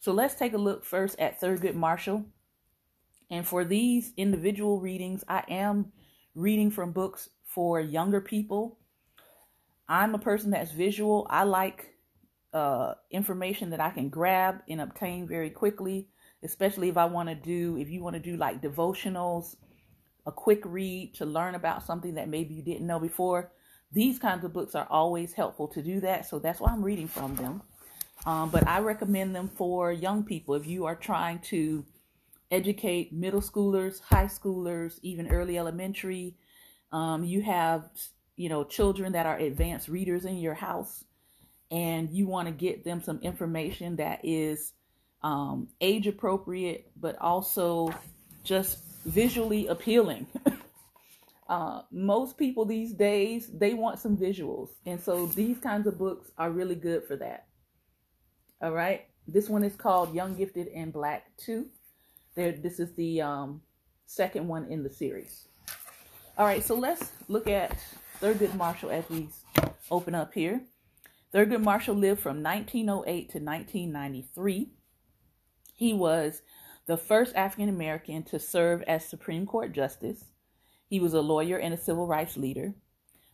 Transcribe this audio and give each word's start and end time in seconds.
So 0.00 0.12
let's 0.12 0.34
take 0.34 0.54
a 0.54 0.58
look 0.58 0.84
first 0.84 1.18
at 1.18 1.40
Thurgood 1.40 1.74
Marshall. 1.74 2.24
And 3.30 3.46
for 3.46 3.64
these 3.66 4.12
individual 4.16 4.80
readings, 4.80 5.22
I 5.28 5.44
am 5.48 5.92
reading 6.34 6.70
from 6.70 6.92
books 6.92 7.28
for 7.44 7.80
younger 7.80 8.22
people. 8.22 8.78
I'm 9.88 10.14
a 10.14 10.18
person 10.18 10.50
that's 10.50 10.72
visual. 10.72 11.26
I 11.28 11.44
like 11.44 11.94
uh, 12.54 12.94
information 13.10 13.70
that 13.70 13.80
I 13.80 13.90
can 13.90 14.08
grab 14.08 14.62
and 14.68 14.80
obtain 14.80 15.28
very 15.28 15.50
quickly, 15.50 16.08
especially 16.42 16.88
if 16.88 16.96
I 16.96 17.04
want 17.04 17.28
to 17.28 17.34
do, 17.34 17.76
if 17.76 17.90
you 17.90 18.02
want 18.02 18.14
to 18.14 18.20
do 18.20 18.38
like 18.38 18.62
devotionals, 18.62 19.56
a 20.24 20.32
quick 20.32 20.62
read 20.64 21.14
to 21.16 21.26
learn 21.26 21.54
about 21.54 21.84
something 21.84 22.14
that 22.14 22.28
maybe 22.28 22.54
you 22.54 22.62
didn't 22.62 22.86
know 22.86 23.00
before. 23.00 23.52
These 23.92 24.18
kinds 24.18 24.44
of 24.46 24.54
books 24.54 24.74
are 24.74 24.86
always 24.88 25.34
helpful 25.34 25.68
to 25.68 25.82
do 25.82 26.00
that. 26.00 26.26
So 26.26 26.38
that's 26.38 26.58
why 26.58 26.70
I'm 26.70 26.82
reading 26.82 27.08
from 27.08 27.36
them. 27.36 27.62
Um, 28.26 28.50
but 28.50 28.66
I 28.68 28.80
recommend 28.80 29.34
them 29.34 29.48
for 29.48 29.92
young 29.92 30.24
people 30.24 30.54
if 30.54 30.66
you 30.66 30.84
are 30.86 30.94
trying 30.94 31.38
to 31.40 31.84
educate 32.50 33.12
middle 33.12 33.40
schoolers, 33.40 34.00
high 34.00 34.26
schoolers, 34.26 34.98
even 35.02 35.28
early 35.28 35.58
elementary. 35.58 36.34
Um, 36.92 37.24
you 37.24 37.42
have, 37.42 37.88
you 38.36 38.48
know, 38.48 38.64
children 38.64 39.12
that 39.12 39.26
are 39.26 39.38
advanced 39.38 39.88
readers 39.88 40.24
in 40.24 40.38
your 40.38 40.54
house, 40.54 41.04
and 41.70 42.10
you 42.10 42.26
want 42.26 42.48
to 42.48 42.52
get 42.52 42.84
them 42.84 43.00
some 43.00 43.20
information 43.22 43.96
that 43.96 44.20
is 44.24 44.72
um, 45.22 45.68
age 45.80 46.06
appropriate, 46.06 46.90
but 47.00 47.16
also 47.20 47.94
just 48.42 48.78
visually 49.04 49.68
appealing. 49.68 50.26
uh, 51.48 51.82
most 51.92 52.36
people 52.36 52.64
these 52.64 52.92
days 52.92 53.48
they 53.52 53.74
want 53.74 53.98
some 53.98 54.16
visuals, 54.16 54.70
and 54.84 55.00
so 55.00 55.26
these 55.26 55.58
kinds 55.58 55.86
of 55.86 55.96
books 55.96 56.30
are 56.36 56.50
really 56.50 56.74
good 56.74 57.04
for 57.04 57.16
that. 57.16 57.46
All 58.62 58.72
right, 58.72 59.06
this 59.26 59.48
one 59.48 59.64
is 59.64 59.74
called 59.74 60.14
Young, 60.14 60.34
Gifted, 60.34 60.68
and 60.68 60.92
Black 60.92 61.34
2. 61.38 61.64
There, 62.34 62.52
this 62.52 62.78
is 62.78 62.92
the 62.92 63.22
um, 63.22 63.62
second 64.04 64.46
one 64.48 64.66
in 64.66 64.82
the 64.82 64.90
series. 64.90 65.48
All 66.36 66.44
right, 66.44 66.62
so 66.62 66.74
let's 66.74 67.10
look 67.28 67.48
at 67.48 67.78
Thurgood 68.20 68.54
Marshall 68.56 68.90
as 68.90 69.08
we 69.08 69.30
open 69.90 70.14
up 70.14 70.34
here. 70.34 70.60
Thurgood 71.32 71.62
Marshall 71.62 71.94
lived 71.94 72.20
from 72.20 72.42
1908 72.42 73.30
to 73.30 73.38
1993. 73.38 74.68
He 75.74 75.94
was 75.94 76.42
the 76.84 76.98
first 76.98 77.34
African 77.34 77.70
American 77.70 78.24
to 78.24 78.38
serve 78.38 78.82
as 78.82 79.06
Supreme 79.06 79.46
Court 79.46 79.72
Justice. 79.72 80.26
He 80.86 81.00
was 81.00 81.14
a 81.14 81.22
lawyer 81.22 81.56
and 81.56 81.72
a 81.72 81.78
civil 81.78 82.06
rights 82.06 82.36
leader. 82.36 82.74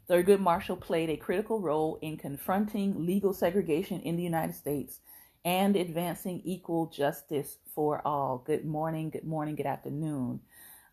Thurgood 0.08 0.38
Marshall 0.38 0.76
played 0.76 1.10
a 1.10 1.16
critical 1.16 1.60
role 1.60 1.98
in 2.00 2.16
confronting 2.16 3.04
legal 3.04 3.34
segregation 3.34 4.00
in 4.02 4.14
the 4.14 4.22
United 4.22 4.54
States 4.54 5.00
and 5.46 5.76
advancing 5.76 6.42
equal 6.44 6.86
justice 6.86 7.58
for 7.72 8.02
all. 8.04 8.42
Good 8.44 8.64
morning, 8.64 9.10
good 9.10 9.24
morning, 9.24 9.54
good 9.54 9.64
afternoon. 9.64 10.40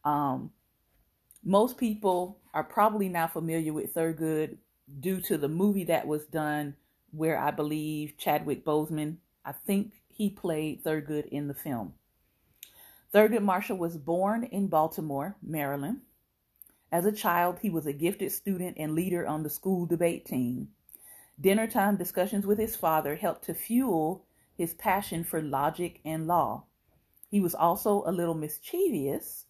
Um, 0.05 0.51
most 1.43 1.75
people 1.75 2.37
are 2.53 2.63
probably 2.63 3.09
now 3.09 3.25
familiar 3.25 3.73
with 3.73 3.95
Thurgood 3.95 4.57
due 4.99 5.19
to 5.21 5.39
the 5.39 5.47
movie 5.47 5.85
that 5.85 6.05
was 6.05 6.25
done 6.25 6.75
where 7.09 7.35
I 7.39 7.49
believe 7.49 8.15
Chadwick 8.19 8.63
Boseman, 8.63 9.17
I 9.43 9.53
think 9.53 9.93
he 10.07 10.29
played 10.29 10.83
Thurgood 10.83 11.27
in 11.29 11.47
the 11.47 11.55
film. 11.55 11.95
Thurgood 13.11 13.41
Marshall 13.41 13.77
was 13.77 13.97
born 13.97 14.43
in 14.43 14.67
Baltimore, 14.67 15.35
Maryland. 15.41 16.01
As 16.91 17.07
a 17.07 17.11
child, 17.11 17.57
he 17.59 17.71
was 17.71 17.87
a 17.87 17.93
gifted 17.93 18.31
student 18.31 18.77
and 18.77 18.93
leader 18.93 19.25
on 19.25 19.41
the 19.41 19.49
school 19.49 19.87
debate 19.87 20.27
team. 20.27 20.67
Dinner 21.41 21.65
time 21.65 21.97
discussions 21.97 22.45
with 22.45 22.59
his 22.59 22.75
father 22.75 23.15
helped 23.15 23.45
to 23.45 23.55
fuel 23.55 24.27
his 24.57 24.73
passion 24.73 25.23
for 25.23 25.41
logic 25.41 25.99
and 26.05 26.27
law. 26.27 26.65
He 27.29 27.39
was 27.39 27.55
also 27.55 28.03
a 28.05 28.11
little 28.11 28.35
mischievous, 28.35 29.45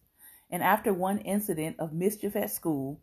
and 0.50 0.62
after 0.62 0.92
one 0.92 1.18
incident 1.18 1.76
of 1.78 1.92
mischief 1.92 2.36
at 2.36 2.50
school, 2.50 3.00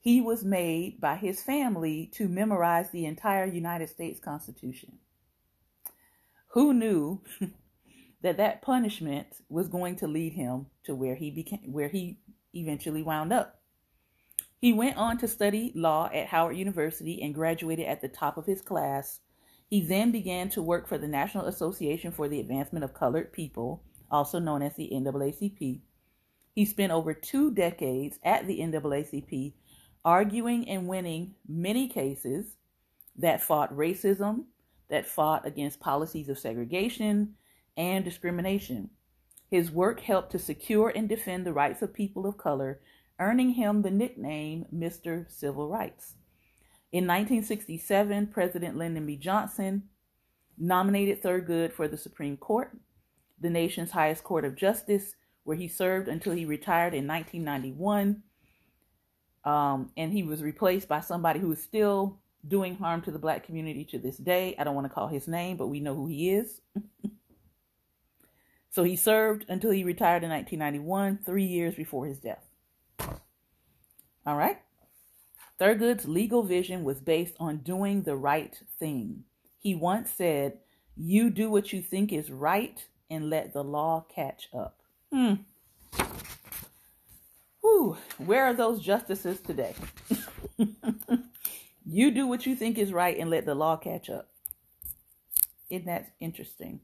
he 0.00 0.20
was 0.20 0.44
made 0.44 1.00
by 1.00 1.16
his 1.16 1.42
family 1.42 2.10
to 2.14 2.28
memorize 2.28 2.90
the 2.90 3.04
entire 3.04 3.46
United 3.46 3.88
States 3.88 4.20
Constitution. 4.20 4.98
Who 6.52 6.72
knew 6.72 7.22
that 8.22 8.38
that 8.38 8.62
punishment 8.62 9.28
was 9.48 9.68
going 9.68 9.96
to 9.96 10.06
lead 10.06 10.32
him 10.32 10.66
to 10.84 10.94
where 10.94 11.14
he 11.14 11.30
became 11.30 11.72
where 11.72 11.88
he 11.88 12.18
eventually 12.54 13.02
wound 13.02 13.32
up? 13.32 13.60
He 14.60 14.72
went 14.72 14.96
on 14.96 15.18
to 15.18 15.28
study 15.28 15.72
law 15.74 16.10
at 16.12 16.26
Howard 16.26 16.56
University 16.56 17.22
and 17.22 17.34
graduated 17.34 17.86
at 17.86 18.00
the 18.00 18.08
top 18.08 18.36
of 18.36 18.46
his 18.46 18.60
class 18.60 19.20
he 19.68 19.82
then 19.82 20.10
began 20.10 20.48
to 20.48 20.62
work 20.62 20.88
for 20.88 20.96
the 20.96 21.08
National 21.08 21.46
Association 21.46 22.10
for 22.10 22.28
the 22.28 22.40
Advancement 22.40 22.84
of 22.84 22.94
Colored 22.94 23.32
People, 23.32 23.82
also 24.10 24.38
known 24.38 24.62
as 24.62 24.74
the 24.76 24.90
NAACP. 24.92 25.80
He 26.54 26.64
spent 26.64 26.90
over 26.90 27.12
two 27.12 27.50
decades 27.52 28.18
at 28.24 28.46
the 28.46 28.60
NAACP 28.60 29.52
arguing 30.04 30.68
and 30.68 30.88
winning 30.88 31.34
many 31.46 31.86
cases 31.86 32.56
that 33.16 33.42
fought 33.42 33.76
racism, 33.76 34.44
that 34.88 35.06
fought 35.06 35.46
against 35.46 35.80
policies 35.80 36.30
of 36.30 36.38
segregation 36.38 37.34
and 37.76 38.04
discrimination. 38.04 38.88
His 39.50 39.70
work 39.70 40.00
helped 40.00 40.32
to 40.32 40.38
secure 40.38 40.90
and 40.94 41.08
defend 41.08 41.44
the 41.44 41.52
rights 41.52 41.82
of 41.82 41.92
people 41.92 42.26
of 42.26 42.38
color, 42.38 42.80
earning 43.18 43.50
him 43.50 43.82
the 43.82 43.90
nickname 43.90 44.66
Mr. 44.74 45.30
Civil 45.30 45.68
Rights. 45.68 46.14
In 46.90 47.04
1967, 47.04 48.28
President 48.28 48.76
Lyndon 48.76 49.04
B. 49.04 49.16
Johnson 49.16 49.84
nominated 50.56 51.22
Thurgood 51.22 51.72
for 51.72 51.86
the 51.86 51.98
Supreme 51.98 52.36
Court, 52.38 52.76
the 53.38 53.50
nation's 53.50 53.90
highest 53.90 54.24
court 54.24 54.44
of 54.46 54.56
justice, 54.56 55.14
where 55.44 55.56
he 55.56 55.68
served 55.68 56.08
until 56.08 56.32
he 56.32 56.46
retired 56.46 56.94
in 56.94 57.06
1991. 57.06 58.22
Um, 59.44 59.92
and 59.96 60.12
he 60.12 60.22
was 60.22 60.42
replaced 60.42 60.88
by 60.88 61.00
somebody 61.00 61.40
who 61.40 61.52
is 61.52 61.62
still 61.62 62.18
doing 62.46 62.76
harm 62.76 63.02
to 63.02 63.10
the 63.10 63.18
black 63.18 63.44
community 63.44 63.84
to 63.84 63.98
this 63.98 64.16
day. 64.16 64.54
I 64.58 64.64
don't 64.64 64.74
want 64.74 64.86
to 64.86 64.92
call 64.92 65.08
his 65.08 65.28
name, 65.28 65.58
but 65.58 65.68
we 65.68 65.80
know 65.80 65.94
who 65.94 66.06
he 66.06 66.30
is. 66.30 66.60
so 68.70 68.82
he 68.82 68.96
served 68.96 69.44
until 69.48 69.70
he 69.70 69.84
retired 69.84 70.24
in 70.24 70.30
1991, 70.30 71.20
three 71.24 71.44
years 71.44 71.74
before 71.74 72.06
his 72.06 72.18
death. 72.18 72.44
All 74.26 74.36
right. 74.36 74.58
Thurgood's 75.60 76.06
legal 76.06 76.42
vision 76.42 76.84
was 76.84 77.00
based 77.00 77.34
on 77.40 77.58
doing 77.58 78.02
the 78.02 78.16
right 78.16 78.56
thing. 78.78 79.24
He 79.58 79.74
once 79.74 80.10
said, 80.10 80.58
You 80.96 81.30
do 81.30 81.50
what 81.50 81.72
you 81.72 81.82
think 81.82 82.12
is 82.12 82.30
right 82.30 82.84
and 83.10 83.28
let 83.28 83.52
the 83.52 83.64
law 83.64 84.06
catch 84.14 84.48
up. 84.54 84.80
Hmm. 85.12 85.34
Whew, 87.60 87.96
where 88.18 88.44
are 88.44 88.54
those 88.54 88.80
justices 88.80 89.40
today? 89.40 89.74
you 91.86 92.10
do 92.12 92.26
what 92.26 92.46
you 92.46 92.54
think 92.54 92.78
is 92.78 92.92
right 92.92 93.18
and 93.18 93.30
let 93.30 93.44
the 93.44 93.54
law 93.54 93.76
catch 93.76 94.08
up. 94.08 94.28
Isn't 95.70 95.86
that 95.86 96.12
interesting? 96.20 96.80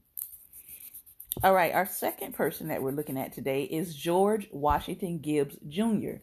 All 1.43 1.53
right, 1.53 1.73
our 1.73 1.85
second 1.85 2.33
person 2.33 2.69
that 2.69 2.81
we're 2.81 2.91
looking 2.91 3.17
at 3.17 3.33
today 3.33 3.63
is 3.63 3.95
George 3.95 4.47
Washington 4.51 5.19
Gibbs 5.19 5.57
Jr. 5.67 6.17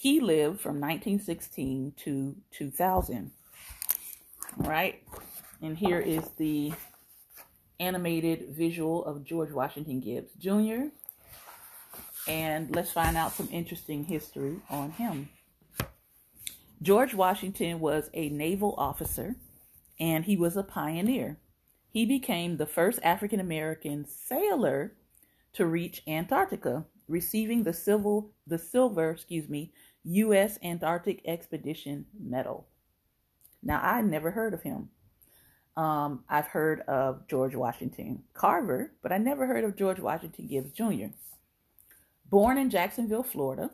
He 0.00 0.18
lived 0.18 0.62
from 0.62 0.80
1916 0.80 1.92
to 2.04 2.34
2000. 2.52 3.32
All 4.58 4.70
right. 4.70 5.02
And 5.60 5.76
here 5.76 5.98
is 6.00 6.26
the 6.38 6.72
animated 7.78 8.48
visual 8.48 9.04
of 9.04 9.24
George 9.24 9.52
Washington 9.52 10.00
Gibbs 10.00 10.32
Jr. 10.38 10.88
And 12.26 12.74
let's 12.74 12.90
find 12.90 13.14
out 13.14 13.32
some 13.32 13.50
interesting 13.52 14.04
history 14.04 14.56
on 14.70 14.92
him. 14.92 15.28
George 16.80 17.12
Washington 17.12 17.78
was 17.78 18.08
a 18.14 18.30
naval 18.30 18.74
officer 18.78 19.36
and 19.98 20.24
he 20.24 20.34
was 20.34 20.56
a 20.56 20.62
pioneer. 20.62 21.36
He 21.90 22.06
became 22.06 22.56
the 22.56 22.64
first 22.64 23.00
African 23.02 23.38
American 23.38 24.06
sailor 24.06 24.94
to 25.52 25.66
reach 25.66 26.02
Antarctica, 26.08 26.86
receiving 27.06 27.64
the 27.64 27.74
civil 27.74 28.30
the 28.46 28.58
silver, 28.58 29.10
excuse 29.10 29.46
me, 29.46 29.74
U.S. 30.04 30.58
Antarctic 30.62 31.22
Expedition 31.24 32.06
Medal. 32.18 32.66
Now, 33.62 33.80
I 33.82 34.00
never 34.00 34.30
heard 34.30 34.54
of 34.54 34.62
him. 34.62 34.90
Um, 35.76 36.24
I've 36.28 36.48
heard 36.48 36.80
of 36.82 37.26
George 37.28 37.54
Washington 37.54 38.24
Carver, 38.34 38.92
but 39.02 39.12
I 39.12 39.18
never 39.18 39.46
heard 39.46 39.64
of 39.64 39.76
George 39.76 40.00
Washington 40.00 40.46
Gibbs 40.46 40.72
Jr. 40.72 41.14
Born 42.28 42.58
in 42.58 42.70
Jacksonville, 42.70 43.22
Florida, 43.22 43.70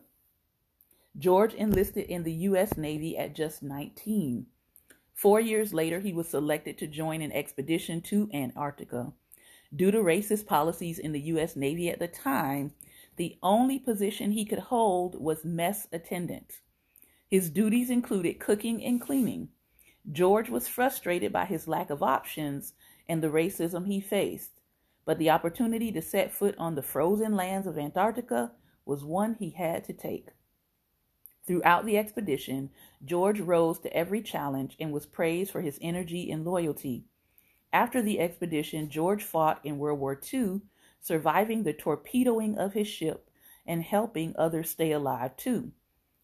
George 1.18 1.54
enlisted 1.54 2.06
in 2.06 2.24
the 2.24 2.32
U.S. 2.32 2.76
Navy 2.76 3.16
at 3.16 3.34
just 3.34 3.62
19. 3.62 4.46
Four 5.14 5.40
years 5.40 5.72
later, 5.72 6.00
he 6.00 6.12
was 6.12 6.28
selected 6.28 6.76
to 6.78 6.86
join 6.86 7.22
an 7.22 7.32
expedition 7.32 8.02
to 8.02 8.28
Antarctica. 8.34 9.12
Due 9.74 9.90
to 9.90 9.98
racist 9.98 10.46
policies 10.46 10.98
in 10.98 11.12
the 11.12 11.20
U.S. 11.20 11.56
Navy 11.56 11.88
at 11.88 11.98
the 11.98 12.08
time, 12.08 12.72
the 13.16 13.38
only 13.42 13.78
position 13.78 14.32
he 14.32 14.44
could 14.44 14.58
hold 14.58 15.20
was 15.20 15.44
mess 15.44 15.88
attendant. 15.92 16.60
His 17.28 17.50
duties 17.50 17.90
included 17.90 18.38
cooking 18.38 18.84
and 18.84 19.00
cleaning. 19.00 19.48
George 20.12 20.48
was 20.48 20.68
frustrated 20.68 21.32
by 21.32 21.44
his 21.44 21.66
lack 21.66 21.90
of 21.90 22.02
options 22.02 22.74
and 23.08 23.22
the 23.22 23.28
racism 23.28 23.86
he 23.86 24.00
faced, 24.00 24.60
but 25.04 25.18
the 25.18 25.30
opportunity 25.30 25.90
to 25.92 26.02
set 26.02 26.32
foot 26.32 26.54
on 26.58 26.74
the 26.74 26.82
frozen 26.82 27.34
lands 27.34 27.66
of 27.66 27.78
Antarctica 27.78 28.52
was 28.84 29.04
one 29.04 29.34
he 29.38 29.50
had 29.50 29.84
to 29.84 29.92
take. 29.92 30.28
Throughout 31.46 31.86
the 31.86 31.96
expedition, 31.96 32.70
George 33.04 33.40
rose 33.40 33.78
to 33.80 33.96
every 33.96 34.20
challenge 34.20 34.76
and 34.80 34.92
was 34.92 35.06
praised 35.06 35.50
for 35.50 35.60
his 35.60 35.78
energy 35.80 36.30
and 36.30 36.44
loyalty. 36.44 37.04
After 37.72 38.02
the 38.02 38.20
expedition, 38.20 38.90
George 38.90 39.22
fought 39.22 39.60
in 39.64 39.78
World 39.78 40.00
War 40.00 40.20
II, 40.32 40.60
surviving 41.00 41.62
the 41.62 41.72
torpedoing 41.72 42.58
of 42.58 42.72
his 42.72 42.88
ship 42.88 43.30
and 43.66 43.82
helping 43.82 44.34
others 44.36 44.70
stay 44.70 44.92
alive 44.92 45.36
too. 45.36 45.72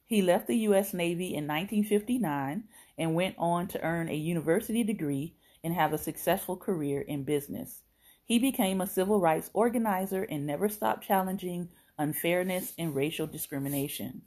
He 0.06 0.22
left 0.22 0.46
the 0.46 0.58
U.S. 0.58 0.92
Navy 0.92 1.28
in 1.28 1.46
1959 1.46 2.64
and 2.98 3.14
went 3.14 3.34
on 3.38 3.66
to 3.68 3.80
earn 3.82 4.08
a 4.08 4.14
university 4.14 4.84
degree 4.84 5.34
and 5.64 5.74
have 5.74 5.92
a 5.92 5.98
successful 5.98 6.56
career 6.56 7.00
in 7.00 7.24
business. 7.24 7.82
He 8.24 8.38
became 8.38 8.80
a 8.80 8.86
civil 8.86 9.20
rights 9.20 9.50
organizer 9.54 10.24
and 10.24 10.46
never 10.46 10.68
stopped 10.68 11.06
challenging 11.06 11.68
unfairness 11.98 12.74
and 12.78 12.94
racial 12.94 13.26
discrimination. 13.26 14.22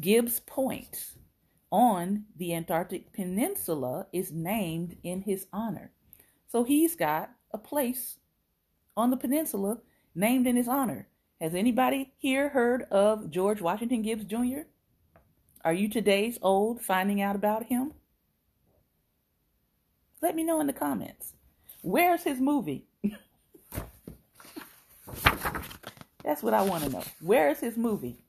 Gibbs 0.00 0.40
Point 0.40 1.12
on 1.70 2.24
the 2.36 2.54
Antarctic 2.54 3.12
Peninsula 3.12 4.06
is 4.12 4.32
named 4.32 4.96
in 5.02 5.22
his 5.22 5.46
honor. 5.52 5.92
So 6.48 6.64
he's 6.64 6.94
got 6.94 7.30
a 7.52 7.58
place 7.58 8.18
on 8.96 9.10
the 9.10 9.16
peninsula 9.16 9.78
named 10.14 10.46
in 10.46 10.56
his 10.56 10.68
honor. 10.68 11.08
Has 11.40 11.54
anybody 11.54 12.12
here 12.16 12.50
heard 12.50 12.84
of 12.90 13.30
George 13.30 13.60
Washington 13.60 14.02
Gibbs 14.02 14.24
Jr.? 14.24 14.62
Are 15.64 15.72
you 15.72 15.88
today's 15.88 16.38
old 16.42 16.82
finding 16.82 17.20
out 17.20 17.36
about 17.36 17.66
him? 17.66 17.92
Let 20.22 20.36
me 20.36 20.44
know 20.44 20.60
in 20.60 20.66
the 20.66 20.72
comments. 20.72 21.32
Where's 21.82 22.22
his 22.22 22.40
movie? 22.40 22.86
That's 26.24 26.42
what 26.42 26.54
I 26.54 26.62
want 26.62 26.84
to 26.84 26.90
know. 26.90 27.02
Where 27.20 27.50
is 27.50 27.60
his 27.60 27.76
movie? 27.76 28.24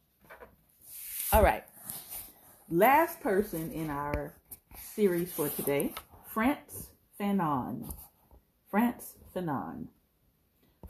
All 1.32 1.44
right. 1.44 1.64
Last 2.70 3.22
person 3.22 3.72
in 3.72 3.90
our 3.90 4.34
series 4.94 5.32
for 5.32 5.50
today, 5.50 5.94
Frantz 6.34 6.88
Fanon. 7.20 7.94
Frantz 8.70 9.14
Fanon. 9.34 9.88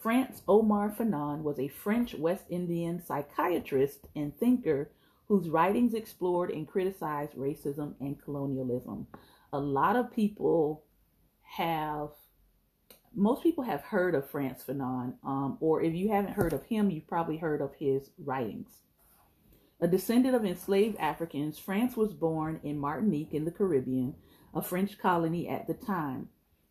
Frantz 0.06 0.44
Omar 0.48 0.92
Fanon 0.92 1.42
was 1.42 1.58
a 1.58 1.68
French 1.68 2.14
West 2.14 2.44
Indian 2.48 3.04
psychiatrist 3.04 4.06
and 4.16 4.38
thinker 4.38 4.92
whose 5.28 5.50
writings 5.50 5.96
explored 5.96 6.52
and 6.52 6.68
criticized 6.68 7.34
racism 7.34 7.96
and 8.00 8.22
colonialism. 8.22 9.08
A 9.52 9.58
lot 9.58 9.96
of 9.96 10.14
people 10.14 10.84
have 11.42 12.10
most 13.16 13.42
people 13.42 13.64
have 13.64 13.82
heard 13.82 14.14
of 14.14 14.30
Frantz 14.30 14.64
Fanon, 14.64 15.16
um, 15.24 15.58
or 15.60 15.82
if 15.82 15.96
you 15.96 16.10
haven't 16.10 16.36
heard 16.36 16.54
of 16.54 16.64
him, 16.66 16.92
you've 16.92 17.08
probably 17.08 17.38
heard 17.38 17.60
of 17.60 17.74
his 17.80 18.12
writings. 18.20 18.82
A 19.82 19.88
descendant 19.88 20.36
of 20.36 20.46
enslaved 20.46 21.00
Africans, 21.00 21.58
Frantz 21.58 21.98
was 21.98 22.14
born 22.14 22.60
in 22.62 22.78
Martinique 22.78 23.34
in 23.34 23.44
the 23.44 23.50
Caribbean, 23.50 24.14
a 24.54 24.62
French 24.62 25.00
colony 25.00 25.50
at 25.50 25.66
the 25.66 25.74
time. 25.74 26.30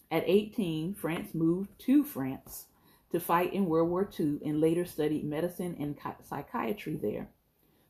At 0.08 0.22
18, 0.24 0.94
Frantz 0.94 1.34
moved 1.34 1.70
to 1.80 2.04
France 2.04 2.66
to 3.14 3.20
fight 3.20 3.54
in 3.54 3.66
World 3.66 3.90
War 3.90 4.10
II 4.18 4.40
and 4.44 4.60
later 4.60 4.84
studied 4.84 5.22
medicine 5.22 5.76
and 5.78 5.96
psychiatry 6.28 6.96
there. 6.96 7.28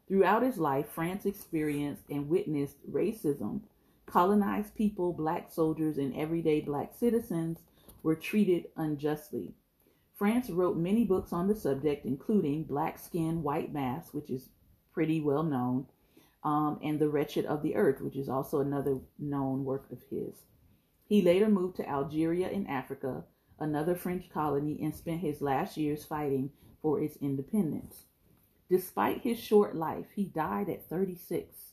Throughout 0.06 0.42
his 0.42 0.58
life, 0.58 0.86
Frantz 0.90 1.24
experienced 1.24 2.02
and 2.10 2.28
witnessed 2.28 2.76
racism. 2.92 3.62
Colonized 4.04 4.74
people, 4.74 5.14
black 5.14 5.50
soldiers, 5.50 5.96
and 5.96 6.14
everyday 6.14 6.60
black 6.60 6.92
citizens 6.94 7.60
were 8.02 8.14
treated 8.14 8.66
unjustly. 8.76 9.54
Frantz 10.14 10.50
wrote 10.50 10.76
many 10.76 11.06
books 11.06 11.32
on 11.32 11.48
the 11.48 11.56
subject, 11.56 12.04
including 12.04 12.64
Black 12.64 12.98
Skin, 12.98 13.42
White 13.42 13.72
Mask, 13.72 14.12
which 14.12 14.28
is 14.28 14.50
pretty 14.92 15.22
well 15.22 15.42
known, 15.42 15.86
um, 16.42 16.78
and 16.82 16.98
The 16.98 17.08
Wretched 17.08 17.46
of 17.46 17.62
the 17.62 17.76
Earth, 17.76 18.02
which 18.02 18.16
is 18.16 18.28
also 18.28 18.60
another 18.60 18.98
known 19.18 19.64
work 19.64 19.86
of 19.90 20.02
his. 20.10 20.42
He 21.06 21.22
later 21.22 21.48
moved 21.48 21.76
to 21.76 21.88
Algeria 21.88 22.50
in 22.50 22.66
Africa, 22.66 23.24
another 23.58 23.94
French 23.94 24.30
colony, 24.30 24.78
and 24.82 24.94
spent 24.94 25.20
his 25.20 25.40
last 25.40 25.76
years 25.76 26.04
fighting 26.04 26.50
for 26.82 27.00
its 27.00 27.16
independence. 27.16 28.04
Despite 28.70 29.22
his 29.22 29.38
short 29.38 29.76
life, 29.76 30.06
he 30.14 30.24
died 30.24 30.68
at 30.68 30.88
36. 30.88 31.72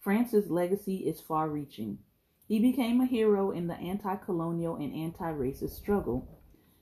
Frantz's 0.00 0.50
legacy 0.50 0.98
is 0.98 1.20
far 1.20 1.48
reaching. 1.48 1.98
He 2.46 2.60
became 2.60 3.00
a 3.00 3.06
hero 3.06 3.50
in 3.50 3.66
the 3.66 3.74
anti 3.74 4.14
colonial 4.16 4.76
and 4.76 4.94
anti 4.94 5.32
racist 5.32 5.70
struggle. 5.70 6.28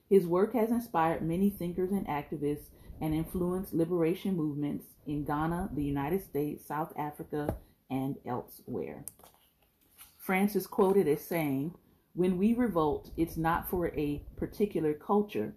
His 0.09 0.27
work 0.27 0.53
has 0.53 0.69
inspired 0.69 1.23
many 1.23 1.49
thinkers 1.49 1.91
and 1.91 2.05
activists 2.07 2.69
and 3.01 3.13
influenced 3.13 3.73
liberation 3.73 4.35
movements 4.35 4.85
in 5.07 5.25
Ghana, 5.25 5.71
the 5.73 5.83
United 5.83 6.23
States, 6.23 6.65
South 6.65 6.93
Africa, 6.97 7.57
and 7.89 8.15
elsewhere. 8.25 9.05
Frantz 10.17 10.55
is 10.55 10.67
quoted 10.67 11.07
as 11.07 11.21
saying, 11.21 11.73
When 12.15 12.37
we 12.37 12.53
revolt, 12.53 13.11
it's 13.17 13.35
not 13.35 13.69
for 13.69 13.89
a 13.89 14.23
particular 14.37 14.93
culture. 14.93 15.53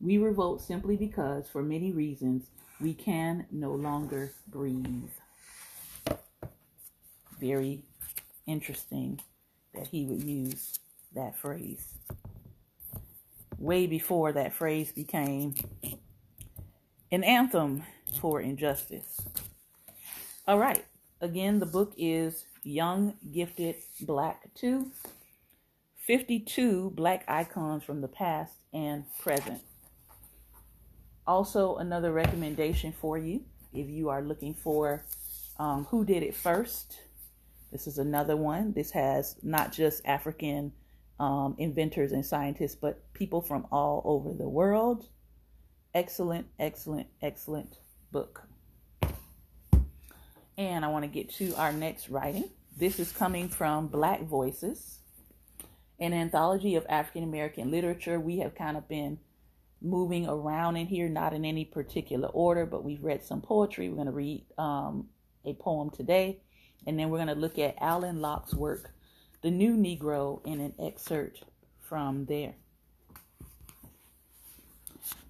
We 0.00 0.18
revolt 0.18 0.60
simply 0.60 0.96
because, 0.96 1.48
for 1.48 1.62
many 1.62 1.92
reasons, 1.92 2.50
we 2.80 2.94
can 2.94 3.46
no 3.52 3.70
longer 3.70 4.32
breathe. 4.48 5.10
Very 7.38 7.84
interesting 8.44 9.20
that 9.72 9.86
he 9.86 10.04
would 10.04 10.24
use 10.24 10.80
that 11.14 11.38
phrase. 11.38 11.94
Way 13.56 13.86
before 13.86 14.32
that 14.32 14.52
phrase 14.52 14.90
became 14.90 15.54
an 17.12 17.22
anthem 17.22 17.84
for 18.20 18.40
injustice. 18.40 19.20
All 20.48 20.58
right. 20.58 20.84
Again, 21.20 21.60
the 21.60 21.66
book 21.66 21.92
is 21.96 22.46
Young, 22.64 23.14
Gifted, 23.30 23.76
Black 24.00 24.52
2 24.56 24.90
52 26.06 26.90
Black 26.90 27.24
Icons 27.28 27.82
from 27.82 28.00
the 28.00 28.08
Past 28.08 28.54
and 28.72 29.04
Present. 29.18 29.62
Also, 31.26 31.76
another 31.76 32.12
recommendation 32.12 32.92
for 32.92 33.16
you 33.18 33.44
if 33.72 33.88
you 33.88 34.08
are 34.08 34.22
looking 34.22 34.54
for 34.54 35.04
um, 35.58 35.84
Who 35.90 36.04
Did 36.04 36.22
It 36.22 36.34
First 36.34 36.98
this 37.70 37.86
is 37.86 37.98
another 37.98 38.36
one. 38.36 38.72
This 38.72 38.90
has 38.92 39.36
not 39.42 39.72
just 39.72 40.04
African 40.04 40.72
um, 41.20 41.54
inventors 41.58 42.12
and 42.12 42.24
scientists, 42.26 42.74
but 42.74 43.12
people 43.12 43.40
from 43.40 43.66
all 43.70 44.02
over 44.04 44.32
the 44.32 44.48
world. 44.48 45.08
Excellent, 45.94 46.46
excellent, 46.58 47.06
excellent 47.22 47.78
book. 48.10 48.42
And 50.58 50.84
I 50.84 50.88
want 50.88 51.04
to 51.04 51.10
get 51.10 51.30
to 51.34 51.54
our 51.54 51.72
next 51.72 52.08
writing. 52.10 52.50
This 52.76 52.98
is 52.98 53.12
coming 53.12 53.48
from 53.48 53.88
Black 53.88 54.22
Voices, 54.22 54.99
an 56.00 56.12
anthology 56.12 56.74
of 56.74 56.86
African 56.88 57.22
American 57.22 57.70
literature. 57.70 58.18
We 58.18 58.38
have 58.38 58.54
kind 58.54 58.76
of 58.76 58.88
been 58.88 59.18
moving 59.82 60.26
around 60.26 60.76
in 60.76 60.86
here, 60.86 61.08
not 61.08 61.32
in 61.32 61.44
any 61.44 61.64
particular 61.64 62.28
order, 62.28 62.66
but 62.66 62.84
we've 62.84 63.02
read 63.04 63.22
some 63.22 63.40
poetry. 63.40 63.88
We're 63.88 63.96
going 63.96 64.06
to 64.06 64.12
read 64.12 64.44
um, 64.58 65.08
a 65.44 65.54
poem 65.54 65.90
today. 65.90 66.40
And 66.86 66.98
then 66.98 67.10
we're 67.10 67.18
going 67.18 67.28
to 67.28 67.34
look 67.34 67.58
at 67.58 67.76
Alain 67.80 68.20
Locke's 68.20 68.54
work, 68.54 68.90
The 69.42 69.50
New 69.50 69.76
Negro, 69.76 70.44
in 70.46 70.60
an 70.60 70.74
excerpt 70.78 71.44
from 71.80 72.26
there. 72.26 72.54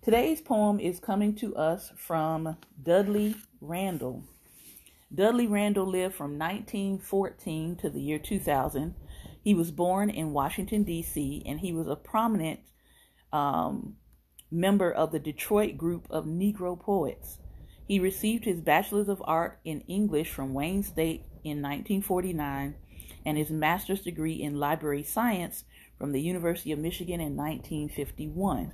Today's 0.03 0.41
poem 0.41 0.81
is 0.81 0.99
coming 1.01 1.35
to 1.37 1.55
us 1.57 1.93
from 1.97 2.57
Dudley 2.83 3.37
Randall. 3.61 4.25
Dudley 5.13 5.47
Randall 5.47 5.87
lived 5.87 6.15
from 6.15 6.39
1914 6.39 7.77
to 7.77 7.91
the 7.91 8.01
year 8.01 8.19
2000. 8.19 8.95
He 9.43 9.55
was 9.55 9.71
born 9.71 10.11
in 10.11 10.33
Washington, 10.33 10.85
D.C., 10.85 11.43
and 11.47 11.61
he 11.61 11.73
was 11.73 11.87
a 11.87 11.97
prominent 11.97 12.61
um, 13.33 13.97
member 14.51 14.91
of 14.91 15.13
the 15.13 15.19
Detroit 15.19 15.77
group 15.77 16.07
of 16.11 16.27
Negro 16.27 16.79
poets. 16.79 17.39
He 17.87 17.99
received 17.99 18.45
his 18.45 18.61
Bachelor's 18.61 19.09
of 19.09 19.23
Art 19.25 19.59
in 19.65 19.81
English 19.83 20.31
from 20.31 20.55
Wayne 20.55 20.83
State 20.83 21.25
in 21.43 21.63
1949 21.63 22.75
and 23.25 23.37
his 23.37 23.51
master's 23.51 24.03
degree 24.03 24.35
in 24.35 24.59
library 24.59 25.03
science 25.03 25.65
from 25.99 26.13
the 26.13 26.21
University 26.21 26.73
of 26.73 26.79
Michigan 26.79 27.21
in 27.21 27.37
1951. 27.37 28.73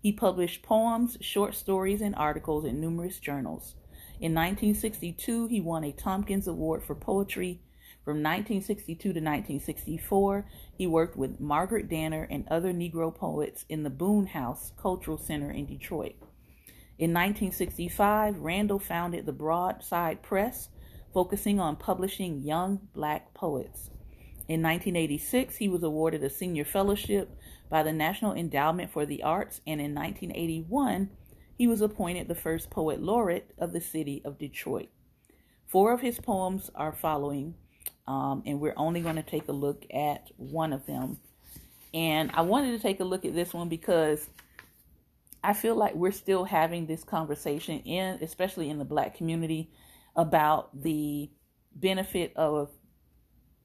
He 0.00 0.12
published 0.12 0.62
poems, 0.62 1.16
short 1.20 1.54
stories, 1.54 2.00
and 2.00 2.14
articles 2.14 2.64
in 2.64 2.80
numerous 2.80 3.18
journals. 3.18 3.74
In 4.20 4.34
1962, 4.34 5.46
he 5.46 5.60
won 5.60 5.84
a 5.84 5.92
Tompkins 5.92 6.46
Award 6.46 6.82
for 6.82 6.94
Poetry. 6.94 7.62
From 8.08 8.22
1962 8.22 8.96
to 9.02 9.08
1964, 9.08 10.46
he 10.78 10.86
worked 10.86 11.14
with 11.14 11.40
Margaret 11.40 11.90
Danner 11.90 12.26
and 12.30 12.48
other 12.48 12.72
Negro 12.72 13.14
poets 13.14 13.66
in 13.68 13.82
the 13.82 13.90
Boone 13.90 14.28
House 14.28 14.72
Cultural 14.78 15.18
Center 15.18 15.50
in 15.50 15.66
Detroit. 15.66 16.14
In 16.98 17.12
1965, 17.12 18.38
Randall 18.38 18.78
founded 18.78 19.26
the 19.26 19.32
Broadside 19.32 20.22
Press, 20.22 20.70
focusing 21.12 21.60
on 21.60 21.76
publishing 21.76 22.40
young 22.40 22.88
black 22.94 23.34
poets. 23.34 23.90
In 24.48 24.62
1986, 24.62 25.56
he 25.56 25.68
was 25.68 25.82
awarded 25.82 26.24
a 26.24 26.30
senior 26.30 26.64
fellowship 26.64 27.38
by 27.68 27.82
the 27.82 27.92
National 27.92 28.32
Endowment 28.32 28.90
for 28.90 29.04
the 29.04 29.22
Arts, 29.22 29.60
and 29.66 29.82
in 29.82 29.94
1981, 29.94 31.10
he 31.58 31.66
was 31.66 31.82
appointed 31.82 32.26
the 32.26 32.34
first 32.34 32.70
poet 32.70 33.02
laureate 33.02 33.52
of 33.58 33.74
the 33.74 33.82
city 33.82 34.22
of 34.24 34.38
Detroit. 34.38 34.88
Four 35.66 35.92
of 35.92 36.00
his 36.00 36.18
poems 36.18 36.70
are 36.74 36.94
following, 36.94 37.54
um, 38.08 38.42
and 38.46 38.58
we're 38.58 38.74
only 38.78 39.02
going 39.02 39.16
to 39.16 39.22
take 39.22 39.48
a 39.48 39.52
look 39.52 39.84
at 39.92 40.30
one 40.38 40.72
of 40.72 40.86
them. 40.86 41.18
And 41.92 42.30
I 42.32 42.40
wanted 42.40 42.72
to 42.72 42.82
take 42.82 43.00
a 43.00 43.04
look 43.04 43.26
at 43.26 43.34
this 43.34 43.52
one 43.52 43.68
because 43.68 44.26
I 45.44 45.52
feel 45.52 45.76
like 45.76 45.94
we're 45.94 46.10
still 46.10 46.44
having 46.44 46.86
this 46.86 47.04
conversation 47.04 47.80
in, 47.80 48.18
especially 48.22 48.70
in 48.70 48.78
the 48.78 48.84
black 48.84 49.14
community, 49.14 49.70
about 50.16 50.70
the 50.82 51.30
benefit 51.74 52.32
of 52.34 52.70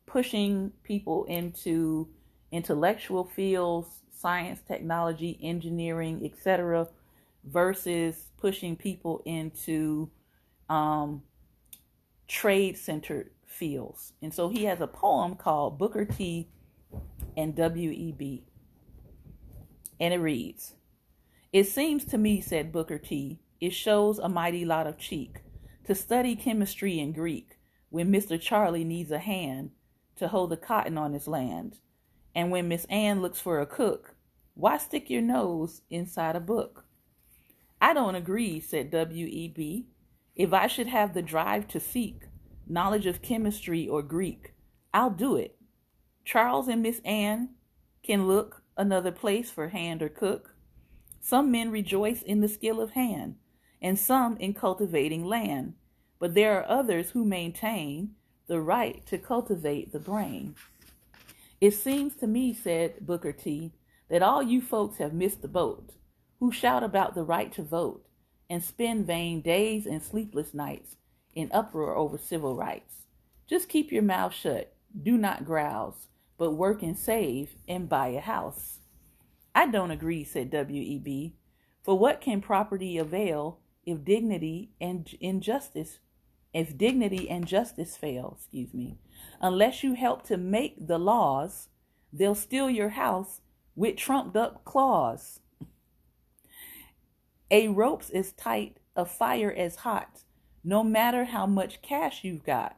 pushing 0.06 0.74
people 0.84 1.24
into 1.26 2.10
intellectual 2.52 3.24
fields, 3.24 3.88
science, 4.12 4.60
technology, 4.68 5.40
engineering, 5.42 6.22
etc., 6.26 6.88
versus 7.46 8.30
pushing 8.38 8.76
people 8.76 9.22
into 9.26 10.10
um, 10.70 11.24
trade 12.28 12.78
centered 12.78 13.30
fields. 13.54 14.14
And 14.22 14.34
so 14.34 14.50
he 14.50 14.66
has 14.66 14.82
a 14.82 14.88
poem 14.88 15.36
called 15.36 15.78
Booker 15.78 16.06
T 16.06 16.50
and 17.38 17.56
W.E.B. 17.56 18.46
And 20.00 20.14
it 20.14 20.20
reads 20.20 20.76
It 21.52 21.66
seems 21.66 22.04
to 22.06 22.18
me, 22.18 22.42
said 22.42 22.72
Booker 22.72 22.98
T, 22.98 23.40
it 23.62 23.74
shows 23.74 24.20
a 24.20 24.28
mighty 24.28 24.66
lot 24.66 24.88
of 24.88 24.98
cheek 24.98 25.42
to 25.86 25.96
study 25.96 26.36
chemistry 26.36 27.00
and 27.00 27.14
Greek 27.14 27.58
when 27.90 28.12
Mr. 28.12 28.40
Charlie 28.40 28.84
needs 28.84 29.12
a 29.12 29.20
hand 29.20 29.72
to 30.16 30.28
hold 30.28 30.50
the 30.50 30.58
cotton 30.58 30.98
on 30.98 31.14
his 31.14 31.28
land. 31.28 31.80
And 32.36 32.52
when 32.52 32.68
Miss 32.68 32.86
Ann 32.86 33.22
looks 33.22 33.40
for 33.40 33.60
a 33.62 33.66
cook, 33.66 34.16
why 34.56 34.78
stick 34.78 35.10
your 35.10 35.22
nose 35.22 35.82
inside 35.90 36.36
a 36.36 36.40
book? 36.40 36.86
I 37.82 37.94
don't 37.94 38.16
agree, 38.16 38.60
said 38.60 38.92
W.E.B. 38.92 39.88
If 40.36 40.54
I 40.54 40.68
should 40.68 40.88
have 40.88 41.14
the 41.14 41.22
drive 41.22 41.68
to 41.70 41.80
seek 41.80 42.24
knowledge 42.68 43.06
of 43.06 43.22
chemistry 43.22 43.88
or 43.88 44.02
Greek, 44.02 44.54
I'll 44.94 45.10
do 45.10 45.36
it. 45.36 45.58
Charles 46.26 46.68
and 46.68 46.82
Miss 46.82 47.02
Ann 47.04 47.50
can 48.04 48.28
look 48.28 48.64
another 48.78 49.12
place 49.12 49.52
for 49.52 49.70
hand 49.70 50.02
or 50.02 50.10
cook. 50.10 50.56
Some 51.20 51.52
men 51.52 51.72
rejoice 51.72 52.22
in 52.22 52.42
the 52.42 52.48
skill 52.48 52.82
of 52.82 52.92
hand, 52.92 53.36
and 53.82 53.98
some 53.98 54.38
in 54.38 54.54
cultivating 54.54 55.26
land, 55.26 55.74
but 56.20 56.34
there 56.34 56.58
are 56.58 56.70
others 56.70 57.12
who 57.12 57.26
maintain 57.26 58.16
the 58.48 58.62
right 58.62 59.06
to 59.08 59.18
cultivate 59.18 59.92
the 59.92 60.00
brain. 60.00 60.56
It 61.62 61.72
seems 61.72 62.16
to 62.16 62.28
me, 62.28 62.54
said 62.54 63.06
Booker 63.06 63.32
T, 63.32 63.72
that 64.10 64.22
all 64.22 64.44
you 64.44 64.62
folks 64.62 64.98
have 64.98 65.14
missed 65.14 65.42
the 65.42 65.48
boat, 65.48 65.94
who 66.40 66.52
shout 66.52 66.84
about 66.84 67.16
the 67.16 67.24
right 67.24 67.52
to 67.54 67.64
vote 67.64 68.06
and 68.50 68.62
spend 68.62 69.08
vain 69.08 69.42
days 69.42 69.86
and 69.86 70.04
sleepless 70.04 70.54
nights 70.54 70.98
in 71.36 71.52
uproar 71.52 71.96
over 71.96 72.18
civil 72.18 72.56
rights. 72.56 73.06
Just 73.48 73.70
keep 73.70 73.92
your 73.92 74.04
mouth 74.04 74.34
shut, 74.34 74.74
do 75.02 75.18
not 75.18 75.46
grouse, 75.46 76.08
but 76.38 76.52
work 76.52 76.82
and 76.82 76.98
save 76.98 77.56
and 77.68 77.90
buy 77.90 78.08
a 78.08 78.20
house. 78.20 78.80
I 79.56 79.68
don't 79.68 79.92
agree, 79.92 80.24
said 80.24 80.50
W.E.B. 80.52 81.36
For 81.84 81.98
what 81.98 82.22
can 82.22 82.42
property 82.42 82.98
avail 82.98 83.60
if 83.86 84.04
dignity 84.04 84.72
and 84.80 85.08
injustice 85.20 86.00
if 86.54 86.78
dignity 86.78 87.30
and 87.30 87.48
justice 87.48 87.98
fail, 87.98 88.38
excuse 88.38 88.74
me, 88.74 89.00
unless 89.42 89.84
you 89.84 89.96
help 89.96 90.24
to 90.28 90.38
make 90.38 90.88
the 90.88 91.00
laws, 91.00 91.70
they'll 92.12 92.36
steal 92.36 92.70
your 92.70 92.90
house 92.90 93.42
with 93.76 93.98
trumped 93.98 94.38
up 94.38 94.64
claws. 94.64 95.40
A 97.52 97.70
rope's 97.70 98.10
as 98.12 98.34
tight, 98.34 98.78
a 98.96 99.06
fire 99.06 99.52
as 99.52 99.78
hot, 99.78 100.24
no 100.64 100.84
matter 100.84 101.26
how 101.26 101.46
much 101.46 101.82
cash 101.82 102.24
you've 102.24 102.44
got. 102.44 102.78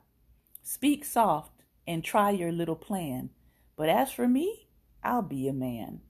Speak 0.64 1.06
soft 1.06 1.52
and 1.88 2.04
try 2.04 2.32
your 2.32 2.52
little 2.52 2.76
plan. 2.76 3.30
But 3.76 3.90
as 3.90 4.12
for 4.12 4.28
me, 4.28 4.68
I'll 5.04 5.22
be 5.22 5.48
a 5.48 5.54
man. 5.54 6.02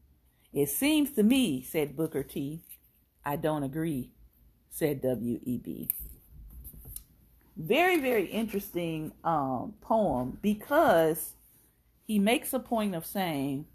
It 0.53 0.69
seems 0.69 1.11
to 1.11 1.23
me, 1.23 1.61
said 1.61 1.97
Booker 1.97 2.23
T. 2.23 2.61
I 3.25 3.35
don't 3.35 3.63
agree, 3.63 4.11
said 4.69 5.01
W.E.B 5.01 5.89
very 7.57 7.99
very 7.99 8.25
interesting 8.25 9.13
um, 9.23 9.73
poem 9.81 10.37
because 10.41 11.33
he 12.05 12.19
makes 12.19 12.53
a 12.53 12.59
point 12.59 12.93
of 12.93 13.05
saying 13.05 13.65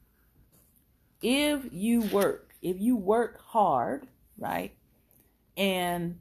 if 1.22 1.64
you 1.72 2.02
work 2.02 2.52
if 2.62 2.78
you 2.78 2.94
work 2.94 3.40
hard 3.40 4.06
right 4.38 4.74
and 5.56 6.18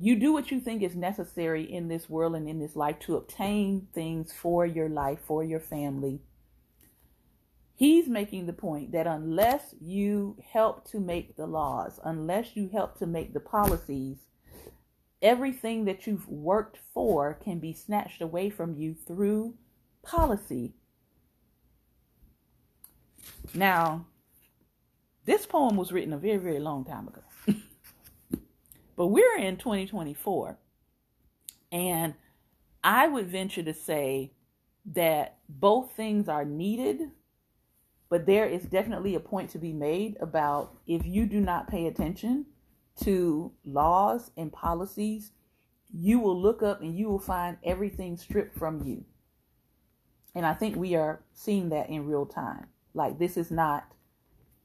you 0.00 0.16
do 0.16 0.32
what 0.32 0.50
you 0.50 0.60
think 0.60 0.82
is 0.82 0.94
necessary 0.94 1.62
in 1.62 1.88
this 1.88 2.08
world 2.08 2.36
and 2.36 2.48
in 2.48 2.58
this 2.58 2.76
life 2.76 2.98
to 3.00 3.16
obtain 3.16 3.88
things 3.92 4.32
for 4.32 4.64
your 4.64 4.88
life 4.88 5.18
for 5.26 5.42
your 5.42 5.60
family 5.60 6.20
he's 7.74 8.08
making 8.08 8.46
the 8.46 8.52
point 8.52 8.92
that 8.92 9.06
unless 9.06 9.74
you 9.80 10.36
help 10.52 10.88
to 10.88 11.00
make 11.00 11.36
the 11.36 11.46
laws 11.46 11.98
unless 12.04 12.56
you 12.56 12.68
help 12.72 12.98
to 12.98 13.06
make 13.06 13.32
the 13.32 13.40
policies 13.40 14.18
everything 15.22 15.84
that 15.84 16.06
you've 16.06 16.28
worked 16.28 16.78
for 16.94 17.34
can 17.34 17.58
be 17.58 17.72
snatched 17.72 18.22
away 18.22 18.50
from 18.50 18.74
you 18.74 18.94
through 18.94 19.54
policy. 20.02 20.74
Now, 23.54 24.06
this 25.24 25.46
poem 25.46 25.76
was 25.76 25.92
written 25.92 26.12
a 26.12 26.18
very, 26.18 26.36
very 26.36 26.60
long 26.60 26.84
time 26.84 27.08
ago. 27.08 27.22
But 28.98 29.06
we're 29.06 29.38
in 29.38 29.56
2024. 29.56 30.58
And 31.70 32.14
I 32.82 33.06
would 33.06 33.28
venture 33.28 33.62
to 33.62 33.72
say 33.72 34.32
that 34.86 35.38
both 35.48 35.92
things 35.92 36.28
are 36.28 36.44
needed, 36.44 37.12
but 38.10 38.26
there 38.26 38.46
is 38.46 38.64
definitely 38.64 39.14
a 39.14 39.20
point 39.20 39.50
to 39.50 39.58
be 39.58 39.72
made 39.72 40.16
about 40.20 40.76
if 40.84 41.06
you 41.06 41.26
do 41.26 41.38
not 41.38 41.68
pay 41.68 41.86
attention 41.86 42.46
to 43.04 43.52
laws 43.64 44.32
and 44.36 44.52
policies, 44.52 45.30
you 45.94 46.18
will 46.18 46.40
look 46.40 46.60
up 46.60 46.80
and 46.80 46.98
you 46.98 47.08
will 47.08 47.20
find 47.20 47.56
everything 47.62 48.16
stripped 48.16 48.58
from 48.58 48.84
you. 48.84 49.04
And 50.34 50.44
I 50.44 50.54
think 50.54 50.74
we 50.74 50.96
are 50.96 51.20
seeing 51.32 51.68
that 51.68 51.88
in 51.88 52.04
real 52.04 52.26
time. 52.26 52.66
Like 52.94 53.20
this 53.20 53.36
is 53.36 53.52
not 53.52 53.92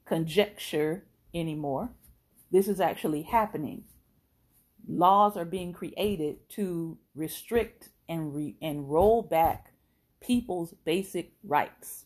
conjecture 0.05 1.05
anymore. 1.35 1.91
This 2.51 2.67
is 2.67 2.79
actually 2.79 3.21
happening. 3.21 3.83
Laws 4.87 5.37
are 5.37 5.45
being 5.45 5.73
created 5.73 6.37
to 6.49 6.97
restrict 7.15 7.89
and 8.09 8.35
re- 8.35 8.57
and 8.61 8.89
roll 8.89 9.21
back 9.21 9.73
people's 10.19 10.73
basic 10.85 11.33
rights. 11.43 12.05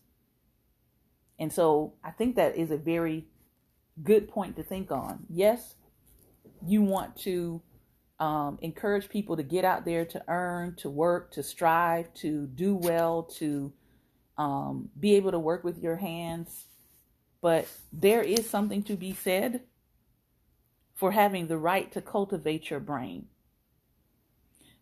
And 1.39 1.51
so 1.51 1.93
I 2.03 2.11
think 2.11 2.35
that 2.35 2.55
is 2.55 2.71
a 2.71 2.77
very 2.77 3.27
good 4.03 4.27
point 4.27 4.55
to 4.55 4.63
think 4.63 4.91
on. 4.91 5.25
Yes, 5.29 5.75
you 6.65 6.81
want 6.81 7.15
to 7.17 7.61
um, 8.19 8.57
encourage 8.61 9.09
people 9.09 9.37
to 9.37 9.43
get 9.43 9.63
out 9.63 9.85
there 9.85 10.05
to 10.05 10.23
earn, 10.27 10.75
to 10.77 10.89
work, 10.89 11.31
to 11.33 11.43
strive, 11.43 12.13
to 12.15 12.47
do 12.47 12.75
well, 12.75 13.23
to 13.37 13.71
um, 14.37 14.89
be 14.99 15.15
able 15.15 15.31
to 15.31 15.39
work 15.39 15.63
with 15.63 15.79
your 15.79 15.95
hands. 15.95 16.65
But 17.41 17.67
there 17.93 18.23
is 18.23 18.49
something 18.49 18.81
to 18.83 18.95
be 18.95 19.13
said 19.13 19.61
for 20.97 21.11
having 21.11 21.45
the 21.45 21.59
right 21.59 21.91
to 21.91 22.01
cultivate 22.01 22.71
your 22.71 22.79
brain. 22.79 23.27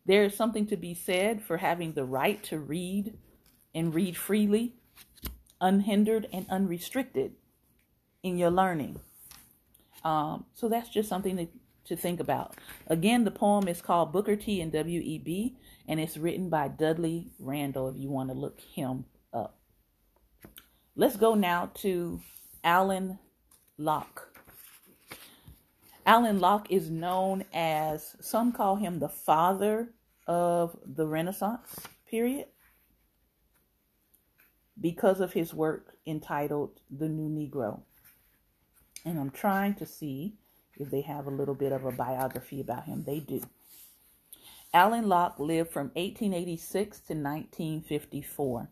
There 0.06 0.24
is 0.24 0.34
something 0.34 0.66
to 0.68 0.78
be 0.78 0.94
said 0.94 1.44
for 1.44 1.58
having 1.58 1.92
the 1.92 2.06
right 2.06 2.42
to 2.44 2.58
read 2.58 3.18
and 3.74 3.94
read 3.94 4.16
freely, 4.16 4.76
unhindered 5.60 6.28
and 6.32 6.46
unrestricted 6.50 7.34
in 8.24 8.38
your 8.38 8.50
learning. 8.50 9.02
Um, 10.06 10.46
so 10.54 10.70
that's 10.70 10.88
just 10.88 11.10
something 11.10 11.36
that 11.36 11.50
to 11.84 11.98
think 11.98 12.22
about. 12.22 12.56
Again, 12.88 13.26
the 13.26 13.32
poem 13.32 13.68
is 13.68 13.82
called 13.82 14.14
Booker 14.14 14.38
T 14.38 14.62
and 14.62 14.72
W.E.B., 14.72 15.58
and 15.88 16.00
it's 16.00 16.18
written 16.18 16.50
by 16.50 16.70
Dudley 16.70 17.30
Randall 17.40 17.90
if 17.90 17.98
you 17.98 18.10
want 18.10 18.30
to 18.30 18.36
look 18.36 18.60
him 18.60 19.06
up. 19.34 19.60
Let's 20.96 21.18
go 21.18 21.36
now 21.36 21.72
to 21.76 22.22
Alain 22.64 23.20
Locke. 23.78 24.35
Alain 26.06 26.40
Locke 26.40 26.68
is 26.70 26.92
known 26.92 27.46
as, 27.52 28.16
some 28.20 28.52
call 28.52 28.76
him 28.76 29.00
the 29.00 29.10
father 29.10 29.90
of 30.28 30.78
the 30.86 31.08
Renaissance 31.08 31.76
period 32.10 32.46
because 34.80 35.20
of 35.20 35.34
his 35.34 35.54
work 35.54 35.96
entitled 36.06 36.80
The 36.96 37.10
New 37.10 37.30
Negro. 37.30 37.82
And 39.04 39.20
I'm 39.20 39.32
trying 39.32 39.76
to 39.76 39.86
see 39.86 40.36
if 40.78 40.92
they 40.92 41.02
have 41.02 41.26
a 41.26 41.32
little 41.32 41.56
bit 41.56 41.72
of 41.72 41.86
a 41.86 41.92
biography 41.92 42.62
about 42.62 42.86
him. 42.86 43.04
They 43.04 43.20
do. 43.20 43.42
Alain 44.74 45.08
Locke 45.08 45.40
lived 45.40 45.72
from 45.72 45.88
1886 45.96 46.98
to 47.00 47.14
1954. 47.14 48.70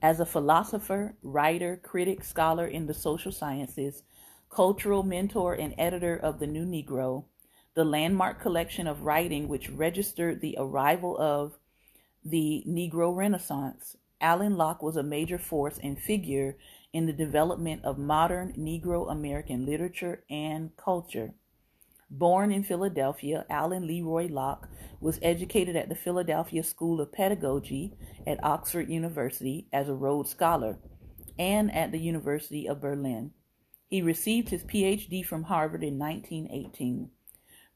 As 0.00 0.20
a 0.20 0.26
philosopher, 0.26 1.16
writer, 1.22 1.80
critic, 1.82 2.22
scholar 2.22 2.66
in 2.66 2.86
the 2.86 2.94
social 2.94 3.32
sciences, 3.32 4.04
cultural 4.50 5.02
mentor, 5.02 5.54
and 5.54 5.74
editor 5.78 6.16
of 6.16 6.38
The 6.38 6.46
New 6.46 6.64
Negro, 6.64 7.24
the 7.74 7.84
landmark 7.84 8.40
collection 8.40 8.86
of 8.86 9.02
writing 9.02 9.48
which 9.48 9.70
registered 9.70 10.40
the 10.40 10.56
arrival 10.58 11.16
of 11.18 11.58
the 12.24 12.64
Negro 12.66 13.14
Renaissance, 13.14 13.96
Alain 14.20 14.56
Locke 14.56 14.82
was 14.82 14.96
a 14.96 15.02
major 15.02 15.38
force 15.38 15.78
and 15.82 15.98
figure 15.98 16.56
in 16.92 17.06
the 17.06 17.12
development 17.12 17.84
of 17.84 17.98
modern 17.98 18.52
Negro 18.54 19.10
American 19.10 19.66
literature 19.66 20.24
and 20.30 20.74
culture. 20.76 21.34
Born 22.08 22.50
in 22.50 22.62
Philadelphia, 22.62 23.44
Alain 23.50 23.86
Leroy 23.86 24.28
Locke 24.28 24.68
was 25.00 25.18
educated 25.22 25.76
at 25.76 25.88
the 25.88 25.94
Philadelphia 25.94 26.62
School 26.62 27.00
of 27.00 27.12
Pedagogy 27.12 27.92
at 28.26 28.42
Oxford 28.42 28.88
University 28.88 29.66
as 29.72 29.88
a 29.88 29.94
Rhodes 29.94 30.30
Scholar 30.30 30.78
and 31.38 31.70
at 31.74 31.92
the 31.92 31.98
University 31.98 32.66
of 32.66 32.80
Berlin. 32.80 33.32
He 33.88 34.02
received 34.02 34.48
his 34.48 34.64
PhD 34.64 35.24
from 35.24 35.44
Harvard 35.44 35.84
in 35.84 35.98
1918. 35.98 37.10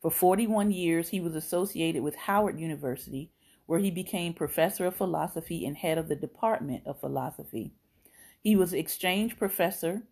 For 0.00 0.10
41 0.10 0.72
years, 0.72 1.10
he 1.10 1.20
was 1.20 1.34
associated 1.34 2.02
with 2.02 2.16
Howard 2.16 2.58
University, 2.58 3.30
where 3.66 3.78
he 3.78 3.90
became 3.90 4.34
professor 4.34 4.86
of 4.86 4.96
philosophy 4.96 5.64
and 5.64 5.76
head 5.76 5.98
of 5.98 6.08
the 6.08 6.16
Department 6.16 6.82
of 6.86 6.98
Philosophy. 6.98 7.72
He 8.40 8.56
was 8.56 8.72
exchange 8.72 9.38
professor 9.38 10.02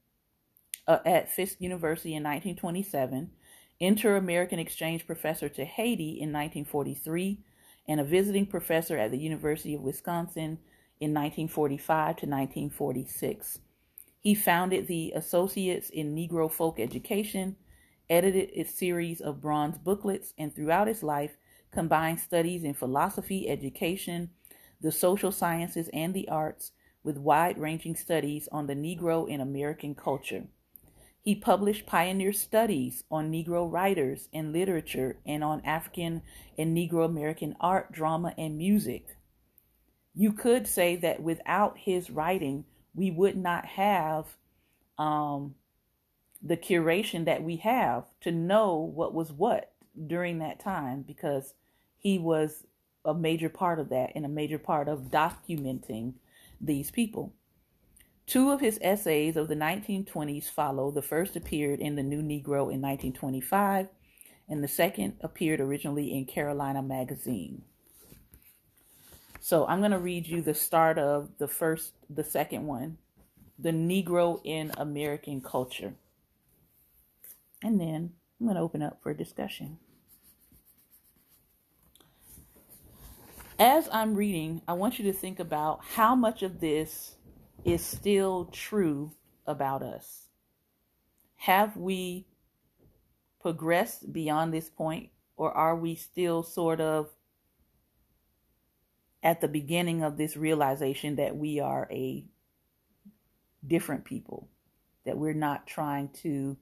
uh, 0.86 0.98
at 1.04 1.32
Fisk 1.32 1.60
University 1.60 2.10
in 2.10 2.22
1927, 2.22 3.30
inter 3.80 4.16
American 4.16 4.58
exchange 4.58 5.06
professor 5.06 5.48
to 5.48 5.64
Haiti 5.64 6.20
in 6.20 6.32
1943, 6.32 7.40
and 7.88 8.00
a 8.00 8.04
visiting 8.04 8.46
professor 8.46 8.98
at 8.98 9.10
the 9.10 9.18
University 9.18 9.74
of 9.74 9.80
Wisconsin 9.80 10.58
in 11.00 11.14
1945 11.14 11.88
to 11.88 12.26
1946. 12.26 13.60
He 14.20 14.34
founded 14.34 14.86
the 14.86 15.12
Associates 15.14 15.90
in 15.90 16.14
Negro 16.14 16.50
Folk 16.50 16.78
Education 16.78 17.56
edited 18.10 18.50
its 18.54 18.74
series 18.74 19.20
of 19.20 19.40
bronze 19.40 19.78
booklets, 19.78 20.32
and 20.38 20.54
throughout 20.54 20.88
his 20.88 21.02
life 21.02 21.36
combined 21.70 22.18
studies 22.18 22.64
in 22.64 22.74
philosophy, 22.74 23.48
education, 23.48 24.30
the 24.80 24.92
social 24.92 25.32
sciences, 25.32 25.90
and 25.92 26.14
the 26.14 26.28
arts 26.28 26.72
with 27.02 27.18
wide 27.18 27.58
ranging 27.58 27.94
studies 27.94 28.48
on 28.50 28.66
the 28.66 28.74
Negro 28.74 29.28
in 29.28 29.40
American 29.40 29.94
culture. 29.94 30.44
He 31.20 31.34
published 31.34 31.86
pioneer 31.86 32.32
studies 32.32 33.04
on 33.10 33.30
Negro 33.30 33.70
writers 33.70 34.28
and 34.32 34.52
literature 34.52 35.18
and 35.26 35.44
on 35.44 35.60
African 35.64 36.22
and 36.56 36.76
Negro 36.76 37.04
American 37.04 37.54
art, 37.60 37.92
drama, 37.92 38.34
and 38.38 38.56
music. 38.56 39.16
You 40.14 40.32
could 40.32 40.66
say 40.66 40.96
that 40.96 41.22
without 41.22 41.76
his 41.78 42.08
writing, 42.08 42.64
we 42.94 43.10
would 43.10 43.36
not 43.36 43.64
have 43.64 44.36
um, 44.98 45.54
the 46.42 46.56
curation 46.56 47.24
that 47.24 47.42
we 47.42 47.56
have 47.56 48.04
to 48.20 48.30
know 48.30 48.76
what 48.76 49.14
was 49.14 49.32
what 49.32 49.72
during 50.06 50.38
that 50.38 50.60
time 50.60 51.02
because 51.02 51.54
he 51.98 52.18
was 52.18 52.64
a 53.04 53.14
major 53.14 53.48
part 53.48 53.78
of 53.78 53.88
that 53.88 54.12
and 54.14 54.24
a 54.24 54.28
major 54.28 54.58
part 54.58 54.88
of 54.88 55.10
documenting 55.10 56.14
these 56.60 56.90
people. 56.90 57.32
Two 58.26 58.50
of 58.50 58.60
his 58.60 58.78
essays 58.82 59.36
of 59.36 59.48
the 59.48 59.54
1920s 59.54 60.50
follow. 60.50 60.90
The 60.90 61.00
first 61.00 61.34
appeared 61.34 61.80
in 61.80 61.96
The 61.96 62.02
New 62.02 62.20
Negro 62.20 62.70
in 62.70 62.82
1925, 62.82 63.88
and 64.48 64.62
the 64.62 64.68
second 64.68 65.14
appeared 65.22 65.60
originally 65.60 66.14
in 66.14 66.26
Carolina 66.26 66.82
Magazine. 66.82 67.62
So 69.40 69.66
I'm 69.66 69.78
going 69.78 69.92
to 69.92 69.98
read 69.98 70.26
you 70.26 70.42
the 70.42 70.54
start 70.54 70.98
of 70.98 71.30
the 71.38 71.48
first, 71.48 71.94
the 72.10 72.24
second 72.24 72.66
one, 72.66 72.98
The 73.58 73.70
Negro 73.70 74.40
in 74.44 74.72
American 74.76 75.40
Culture. 75.40 75.94
And 77.62 77.80
then 77.80 78.12
I'm 78.38 78.46
going 78.46 78.56
to 78.56 78.62
open 78.62 78.82
up 78.82 79.02
for 79.02 79.14
discussion. 79.14 79.78
As 83.58 83.88
I'm 83.90 84.14
reading, 84.14 84.62
I 84.68 84.74
want 84.74 84.98
you 84.98 85.04
to 85.06 85.12
think 85.12 85.40
about 85.40 85.80
how 85.82 86.14
much 86.14 86.42
of 86.42 86.60
this 86.60 87.16
is 87.64 87.84
still 87.84 88.44
true 88.52 89.12
about 89.46 89.82
us. 89.82 90.28
Have 91.36 91.76
we 91.76 92.26
progressed 93.40 94.12
beyond 94.12 94.52
this 94.52 94.68
point, 94.68 95.08
or 95.36 95.52
are 95.52 95.74
we 95.74 95.94
still 95.94 96.42
sort 96.42 96.80
of 96.80 97.10
at 99.22 99.40
the 99.40 99.48
beginning 99.48 100.02
of 100.02 100.16
this 100.16 100.36
realization 100.36 101.16
that 101.16 101.36
we 101.36 101.60
are 101.60 101.88
a 101.90 102.24
different 103.66 104.04
people, 104.04 104.48
that 105.04 105.18
we're 105.18 105.32
not 105.32 105.66
trying 105.66 106.08
to 106.10 106.56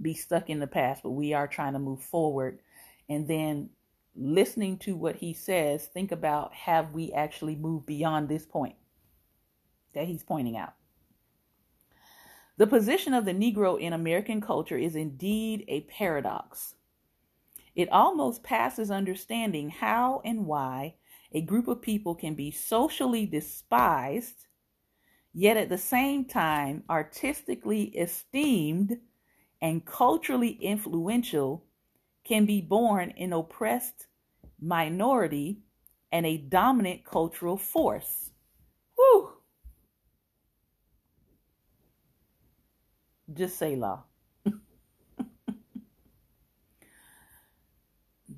be 0.00 0.14
stuck 0.14 0.48
in 0.48 0.60
the 0.60 0.66
past, 0.66 1.02
but 1.02 1.10
we 1.10 1.34
are 1.34 1.46
trying 1.46 1.74
to 1.74 1.78
move 1.78 2.02
forward. 2.02 2.60
And 3.08 3.28
then 3.28 3.70
listening 4.16 4.78
to 4.78 4.96
what 4.96 5.16
he 5.16 5.32
says, 5.32 5.86
think 5.86 6.12
about 6.12 6.54
have 6.54 6.92
we 6.92 7.12
actually 7.12 7.56
moved 7.56 7.86
beyond 7.86 8.28
this 8.28 8.46
point 8.46 8.76
that 9.94 10.06
he's 10.06 10.22
pointing 10.22 10.56
out? 10.56 10.74
The 12.56 12.66
position 12.66 13.14
of 13.14 13.24
the 13.24 13.32
Negro 13.32 13.78
in 13.78 13.92
American 13.92 14.40
culture 14.40 14.76
is 14.76 14.96
indeed 14.96 15.64
a 15.68 15.82
paradox. 15.82 16.74
It 17.76 17.88
almost 17.90 18.42
passes 18.42 18.90
understanding 18.90 19.70
how 19.70 20.20
and 20.24 20.46
why 20.46 20.94
a 21.32 21.40
group 21.42 21.68
of 21.68 21.82
people 21.82 22.14
can 22.14 22.34
be 22.34 22.50
socially 22.50 23.26
despised, 23.26 24.46
yet 25.34 25.56
at 25.56 25.68
the 25.68 25.78
same 25.78 26.24
time 26.24 26.84
artistically 26.88 27.84
esteemed 27.96 28.98
and 29.60 29.84
culturally 29.84 30.52
influential 30.60 31.64
can 32.24 32.46
be 32.46 32.60
born 32.60 33.10
in 33.10 33.32
oppressed 33.32 34.06
minority 34.60 35.60
and 36.12 36.26
a 36.26 36.36
dominant 36.38 37.04
cultural 37.04 37.56
force. 37.56 38.30
Whew. 38.96 39.32
Just 43.34 43.58
say 43.58 43.76
law. 43.76 44.04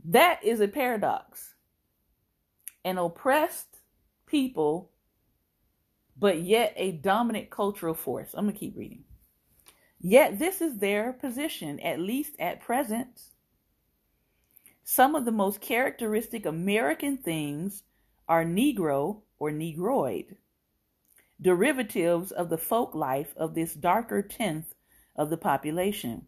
that 0.04 0.42
is 0.42 0.60
a 0.60 0.68
paradox. 0.68 1.54
An 2.84 2.98
oppressed 2.98 3.78
people, 4.26 4.90
but 6.16 6.42
yet 6.42 6.72
a 6.76 6.92
dominant 6.92 7.50
cultural 7.50 7.94
force. 7.94 8.30
I'm 8.34 8.44
going 8.44 8.54
to 8.54 8.60
keep 8.60 8.76
reading. 8.76 9.04
Yet 10.00 10.38
this 10.38 10.62
is 10.62 10.78
their 10.78 11.12
position, 11.12 11.78
at 11.80 12.00
least 12.00 12.34
at 12.38 12.60
present. 12.60 13.20
Some 14.82 15.14
of 15.14 15.24
the 15.24 15.32
most 15.32 15.60
characteristic 15.60 16.46
American 16.46 17.18
things 17.18 17.82
are 18.26 18.44
Negro 18.44 19.20
or 19.38 19.50
Negroid, 19.50 20.36
derivatives 21.40 22.32
of 22.32 22.48
the 22.48 22.58
folk 22.58 22.94
life 22.94 23.34
of 23.36 23.54
this 23.54 23.74
darker 23.74 24.22
tenth 24.22 24.74
of 25.16 25.30
the 25.30 25.36
population. 25.36 26.26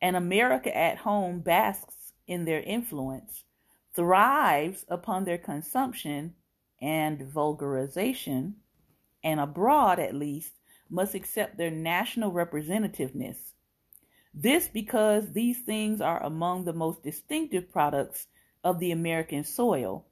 And 0.00 0.16
America 0.16 0.74
at 0.76 0.98
home 0.98 1.40
basks 1.40 2.12
in 2.26 2.44
their 2.44 2.60
influence, 2.60 3.44
thrives 3.94 4.84
upon 4.88 5.24
their 5.24 5.38
consumption 5.38 6.34
and 6.80 7.20
vulgarization, 7.20 8.54
and 9.22 9.40
abroad 9.40 9.98
at 9.98 10.14
least 10.14 10.52
must 10.90 11.14
accept 11.14 11.56
their 11.56 11.70
national 11.70 12.32
representativeness. 12.32 13.36
This 14.34 14.68
because 14.68 15.32
these 15.32 15.60
things 15.60 16.00
are 16.00 16.22
among 16.22 16.64
the 16.64 16.72
most 16.72 17.02
distinctive 17.02 17.70
products 17.70 18.26
of 18.64 18.80
the 18.80 18.90
American 18.90 19.44
soil, 19.44 20.06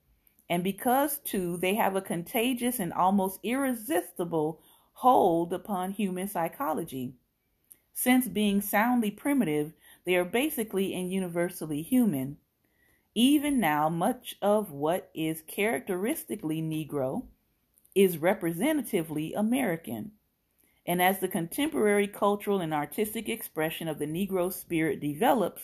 and 0.49 0.62
because, 0.62 1.18
too, 1.18 1.57
they 1.57 1.75
have 1.75 1.97
a 1.97 2.01
contagious 2.01 2.79
and 2.79 2.92
almost 2.92 3.40
irresistible 3.42 4.61
hold 4.92 5.53
upon 5.53 5.90
human 5.90 6.29
psychology. 6.29 7.14
Since 7.95 8.29
being 8.29 8.61
soundly 8.61 9.11
primitive, 9.11 9.73
they 10.05 10.14
are 10.16 10.25
basically 10.25 10.95
and 10.95 11.11
universally 11.12 11.83
human. 11.83 12.38
Even 13.14 13.61
now, 13.61 13.88
much 13.88 14.37
of 14.40 14.70
what 14.70 15.11
is 15.14 15.42
characteristically 15.46 16.62
Negro 16.62 17.25
is 17.94 18.18
representatively 18.18 19.35
American. 19.35 20.12
And 20.87 21.01
as 21.03 21.18
the 21.18 21.29
contemporary 21.29 22.09
cultural 22.09 22.61
and 22.61 22.72
artistic 22.72 23.29
expression 23.29 23.87
of 23.87 23.98
the 23.98 24.07
Negro 24.07 24.53
spirit 24.53 25.01
develops, 25.01 25.62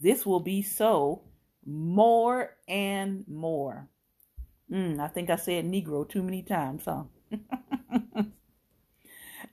this 0.00 0.26
will 0.26 0.40
be 0.40 0.62
so 0.62 1.22
more 1.64 2.56
and 2.68 3.24
more. 3.28 3.88
Mm, 4.70 4.98
I 4.98 5.08
think 5.08 5.30
I 5.30 5.36
said 5.36 5.64
Negro 5.64 6.08
too 6.08 6.22
many 6.22 6.42
times, 6.42 6.84
huh? 6.84 7.04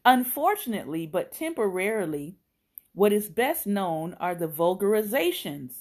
Unfortunately, 0.06 1.06
but 1.08 1.32
temporarily, 1.32 2.38
what 2.93 3.13
is 3.13 3.30
best 3.30 3.67
known 3.67 4.15
are 4.15 4.36
the 4.36 4.47
vulgarizations. 4.47 5.73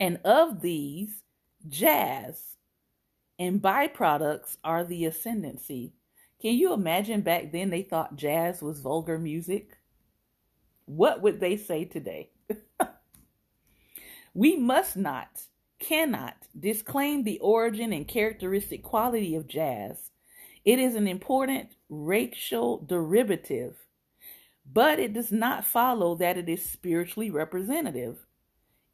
And 0.00 0.18
of 0.24 0.62
these, 0.62 1.22
jazz 1.68 2.56
and 3.38 3.60
byproducts 3.60 4.56
are 4.64 4.82
the 4.82 5.04
ascendancy. 5.04 5.92
Can 6.40 6.54
you 6.54 6.72
imagine 6.72 7.20
back 7.20 7.52
then 7.52 7.68
they 7.68 7.82
thought 7.82 8.16
jazz 8.16 8.62
was 8.62 8.80
vulgar 8.80 9.18
music? 9.18 9.76
What 10.86 11.20
would 11.20 11.38
they 11.38 11.58
say 11.58 11.84
today? 11.84 12.30
we 14.34 14.56
must 14.56 14.96
not, 14.96 15.42
cannot 15.78 16.46
disclaim 16.58 17.24
the 17.24 17.38
origin 17.40 17.92
and 17.92 18.08
characteristic 18.08 18.82
quality 18.82 19.34
of 19.34 19.46
jazz. 19.46 20.10
It 20.64 20.78
is 20.78 20.94
an 20.94 21.06
important 21.06 21.76
racial 21.90 22.78
derivative, 22.78 23.76
but 24.70 24.98
it 24.98 25.12
does 25.12 25.30
not 25.30 25.64
follow 25.64 26.14
that 26.16 26.38
it 26.38 26.48
is 26.48 26.64
spiritually 26.64 27.30
representative. 27.30 28.26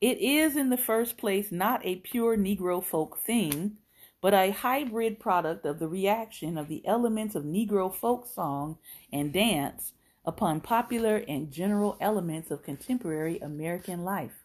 It 0.01 0.19
is, 0.19 0.57
in 0.57 0.69
the 0.69 0.77
first 0.77 1.17
place, 1.17 1.51
not 1.51 1.85
a 1.85 1.97
pure 1.97 2.37
Negro 2.37 2.85
folk 2.85 3.19
thing, 3.19 3.79
but 4.21 4.35
a 4.35 4.51
hybrid 4.51 5.19
product 5.19 5.65
of 5.65 5.79
the 5.79 5.89
reaction 5.89 6.59
of 6.59 6.69
the 6.69 6.87
elements 6.87 7.35
of 7.35 7.45
Negro 7.45 7.95
folk 7.95 8.27
song 8.27 8.77
and 9.11 9.33
dance 9.33 9.95
upon 10.27 10.61
popular 10.61 11.25
and 11.27 11.51
general 11.51 11.97
elements 11.99 12.51
of 12.51 12.63
contemporary 12.63 13.39
American 13.39 14.05
life. 14.05 14.45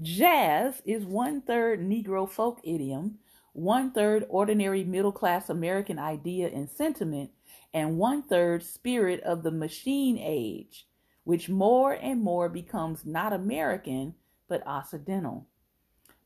Jazz 0.00 0.80
is 0.86 1.04
one 1.04 1.42
third 1.42 1.80
Negro 1.80 2.26
folk 2.26 2.60
idiom, 2.64 3.18
one 3.52 3.92
third 3.92 4.24
ordinary 4.30 4.82
middle 4.84 5.12
class 5.12 5.50
American 5.50 5.98
idea 5.98 6.48
and 6.48 6.70
sentiment, 6.70 7.30
and 7.74 7.98
one 7.98 8.22
third 8.22 8.62
spirit 8.62 9.20
of 9.24 9.42
the 9.42 9.50
machine 9.50 10.16
age, 10.18 10.86
which 11.24 11.50
more 11.50 11.92
and 11.92 12.22
more 12.22 12.48
becomes 12.48 13.04
not 13.04 13.34
American 13.34 14.14
but 14.50 14.66
Occidental. 14.66 15.46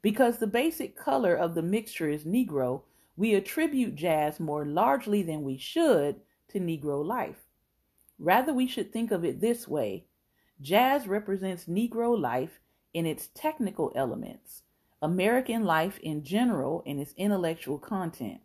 Because 0.02 0.38
the 0.38 0.48
basic 0.48 0.96
color 0.96 1.36
of 1.36 1.54
the 1.54 1.62
mixture 1.62 2.08
is 2.08 2.24
Negro, 2.24 2.82
we 3.16 3.34
attribute 3.34 3.94
jazz 3.94 4.40
more 4.40 4.66
largely 4.66 5.22
than 5.22 5.44
we 5.44 5.56
should 5.56 6.16
to 6.48 6.58
Negro 6.58 7.04
life. 7.04 7.46
Rather, 8.18 8.52
we 8.52 8.66
should 8.66 8.92
think 8.92 9.12
of 9.12 9.24
it 9.24 9.40
this 9.40 9.68
way 9.68 10.06
jazz 10.60 11.06
represents 11.06 11.66
Negro 11.66 12.18
life 12.18 12.60
in 12.92 13.06
its 13.06 13.28
technical 13.34 13.92
elements, 13.94 14.62
American 15.02 15.64
life 15.64 15.98
in 15.98 16.24
general 16.24 16.82
in 16.86 16.98
its 16.98 17.14
intellectual 17.16 17.78
content. 17.78 18.40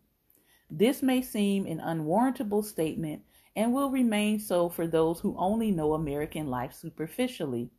This 0.70 1.02
may 1.02 1.22
seem 1.22 1.66
an 1.66 1.80
unwarrantable 1.80 2.64
statement 2.64 3.24
and 3.56 3.74
will 3.74 3.90
remain 3.90 4.40
so 4.40 4.70
for 4.70 4.88
those 4.88 5.20
who 5.20 5.36
only 5.38 5.72
know 5.72 5.94
American 5.94 6.48
life 6.48 6.74
superficially. 6.74 7.72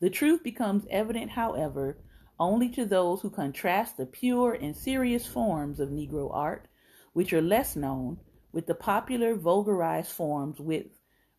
The 0.00 0.10
truth 0.10 0.42
becomes 0.42 0.86
evident, 0.90 1.32
however, 1.32 1.98
only 2.38 2.70
to 2.70 2.86
those 2.86 3.20
who 3.20 3.30
contrast 3.30 3.96
the 3.96 4.06
pure 4.06 4.54
and 4.54 4.74
serious 4.74 5.26
forms 5.26 5.78
of 5.78 5.90
Negro 5.90 6.34
art, 6.34 6.68
which 7.12 7.32
are 7.32 7.42
less 7.42 7.76
known, 7.76 8.18
with 8.50 8.66
the 8.66 8.74
popular 8.74 9.34
vulgarized 9.34 10.10
forms 10.10 10.58
with 10.58 10.86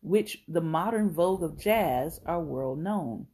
which 0.00 0.44
the 0.46 0.60
modern 0.60 1.10
vogue 1.10 1.42
of 1.42 1.58
jazz 1.58 2.20
are 2.24 2.40
world 2.40 2.78
known. 2.78 3.26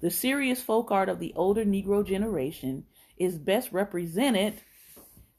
The 0.00 0.10
serious 0.10 0.62
folk 0.62 0.90
art 0.90 1.08
of 1.08 1.18
the 1.18 1.32
older 1.34 1.64
Negro 1.64 2.06
generation 2.06 2.84
is 3.16 3.38
best 3.38 3.72
represented 3.72 4.54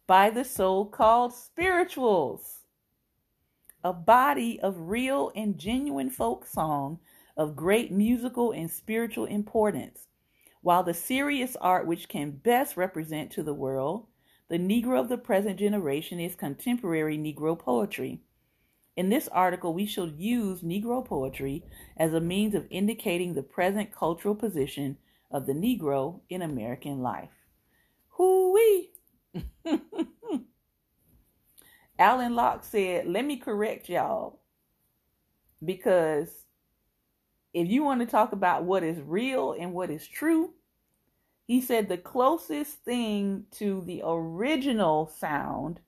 by 0.08 0.30
the 0.30 0.44
so 0.44 0.86
called 0.86 1.34
spirituals, 1.34 2.60
a 3.84 3.94
body 3.94 4.60
of 4.60 4.90
real 4.90 5.32
and 5.36 5.58
genuine 5.58 6.10
folk 6.10 6.46
song 6.46 7.00
of 7.38 7.56
great 7.56 7.92
musical 7.92 8.52
and 8.52 8.70
spiritual 8.70 9.26
importance, 9.26 10.08
while 10.62 10.84
the 10.84 10.94
serious 10.94 11.56
art 11.58 11.86
which 11.86 12.08
can 12.08 12.32
best 12.32 12.78
represent 12.78 13.32
to 13.32 13.44
the 13.44 13.54
world 13.54 14.08
the 14.48 14.60
Negro 14.60 15.00
of 15.00 15.10
the 15.10 15.18
present 15.18 15.58
generation 15.58 16.20
is 16.20 16.36
contemporary 16.36 17.18
Negro 17.18 17.58
poetry. 17.58 18.22
In 18.96 19.10
this 19.10 19.28
article, 19.30 19.74
we 19.74 19.88
shall 19.88 20.08
use 20.08 20.62
Negro 20.62 21.04
poetry 21.04 21.64
as 21.98 22.14
a 22.14 22.22
means 22.22 22.54
of 22.54 22.68
indicating 22.70 23.34
the 23.34 23.42
present 23.42 23.92
cultural 23.92 24.36
position 24.36 24.98
of 25.32 25.48
the 25.48 25.54
Negro 25.54 26.22
in 26.30 26.44
American 26.44 27.02
life. 27.02 27.32
Hoo-wee! 28.10 28.92
Alain 32.00 32.36
Locke 32.36 32.64
said, 32.64 33.08
let 33.08 33.26
me 33.26 33.38
correct 33.38 33.90
y'all 33.90 34.40
because 35.64 36.45
if 37.56 37.70
you 37.70 37.86
want 37.86 38.02
to 38.02 38.06
talk 38.06 38.34
about 38.34 38.66
what 38.66 38.84
is 38.84 39.00
real 39.00 39.56
and 39.58 39.72
what 39.72 39.90
is 39.90 40.06
true, 40.06 40.52
he 41.48 41.62
said 41.62 41.88
the 41.88 41.98
closest 41.98 42.84
thing 42.84 43.46
to 43.52 43.82
the 43.86 44.02
original 44.04 45.08
sound 45.08 45.80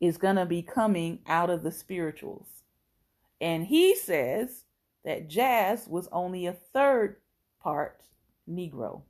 is 0.00 0.16
going 0.16 0.36
to 0.36 0.46
be 0.46 0.62
coming 0.62 1.18
out 1.26 1.50
of 1.50 1.62
the 1.62 1.70
spirituals. 1.70 2.62
And 3.42 3.66
he 3.66 3.94
says 3.94 4.64
that 5.04 5.28
jazz 5.28 5.86
was 5.86 6.08
only 6.12 6.46
a 6.46 6.54
third 6.54 7.16
part 7.62 8.00
Negro. 8.48 9.02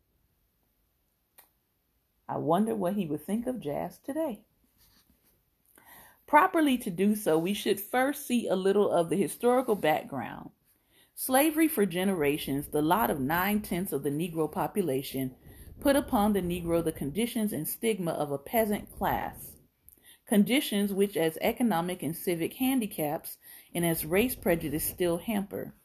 I 2.28 2.36
wonder 2.38 2.74
what 2.74 2.94
he 2.94 3.06
would 3.06 3.24
think 3.24 3.46
of 3.46 3.60
jazz 3.60 4.00
today. 4.04 4.40
Properly 6.26 6.78
to 6.78 6.90
do 6.90 7.14
so, 7.14 7.38
we 7.38 7.54
should 7.54 7.78
first 7.78 8.26
see 8.26 8.48
a 8.48 8.56
little 8.56 8.90
of 8.90 9.08
the 9.08 9.16
historical 9.16 9.76
background 9.76 10.50
Slavery 11.24 11.68
for 11.68 11.86
generations, 11.86 12.66
the 12.66 12.82
lot 12.82 13.08
of 13.08 13.20
nine 13.20 13.60
tenths 13.60 13.92
of 13.92 14.02
the 14.02 14.10
Negro 14.10 14.50
population, 14.50 15.36
put 15.78 15.94
upon 15.94 16.32
the 16.32 16.42
Negro 16.42 16.82
the 16.82 16.90
conditions 16.90 17.52
and 17.52 17.68
stigma 17.68 18.10
of 18.10 18.32
a 18.32 18.38
peasant 18.38 18.90
class. 18.90 19.52
Conditions 20.26 20.92
which, 20.92 21.16
as 21.16 21.38
economic 21.40 22.02
and 22.02 22.16
civic 22.16 22.54
handicaps 22.54 23.38
and 23.72 23.86
as 23.86 24.04
race 24.04 24.34
prejudice, 24.34 24.82
still 24.82 25.18
hamper. 25.18 25.76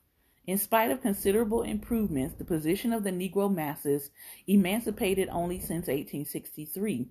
In 0.47 0.58
spite 0.58 0.89
of 0.89 1.04
considerable 1.04 1.62
improvements, 1.62 2.34
the 2.34 2.43
position 2.43 2.91
of 2.91 3.04
the 3.04 3.12
Negro 3.12 3.54
masses 3.54 4.10
emancipated 4.47 5.30
only 5.30 5.60
since 5.60 5.86
1863. 5.86 7.10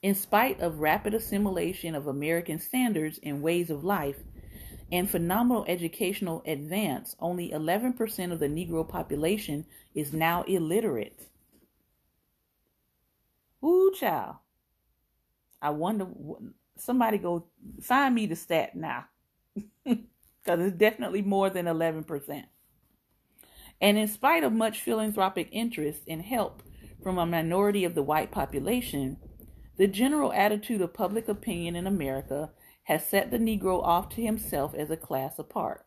In 0.00 0.14
spite 0.14 0.58
of 0.60 0.80
rapid 0.80 1.12
assimilation 1.12 1.94
of 1.94 2.06
American 2.06 2.58
standards 2.58 3.20
and 3.22 3.42
ways 3.42 3.68
of 3.68 3.84
life, 3.84 4.24
and 4.92 5.10
phenomenal 5.10 5.64
educational 5.66 6.42
advance, 6.46 7.16
only 7.18 7.50
11% 7.50 8.30
of 8.30 8.38
the 8.38 8.46
Negro 8.46 8.86
population 8.86 9.64
is 9.94 10.12
now 10.12 10.42
illiterate. 10.42 11.28
Ooh, 13.64 13.90
child. 13.98 14.36
I 15.62 15.70
wonder, 15.70 16.06
somebody 16.76 17.16
go 17.16 17.46
find 17.80 18.14
me 18.14 18.26
the 18.26 18.36
stat 18.36 18.76
now. 18.76 19.06
Because 20.44 20.58
it's 20.66 20.76
definitely 20.76 21.22
more 21.22 21.50
than 21.50 21.66
11%. 21.66 22.44
And 23.80 23.96
in 23.96 24.08
spite 24.08 24.42
of 24.42 24.52
much 24.52 24.80
philanthropic 24.80 25.48
interest 25.52 26.02
and 26.08 26.20
help 26.20 26.64
from 27.00 27.16
a 27.16 27.24
minority 27.24 27.84
of 27.84 27.94
the 27.94 28.02
white 28.02 28.32
population, 28.32 29.18
the 29.76 29.86
general 29.86 30.32
attitude 30.32 30.80
of 30.80 30.94
public 30.94 31.28
opinion 31.28 31.76
in 31.76 31.86
America 31.86 32.50
has 32.84 33.06
set 33.06 33.30
the 33.30 33.38
Negro 33.38 33.82
off 33.82 34.08
to 34.10 34.22
himself 34.22 34.74
as 34.74 34.90
a 34.90 34.96
class 34.96 35.38
apart. 35.38 35.86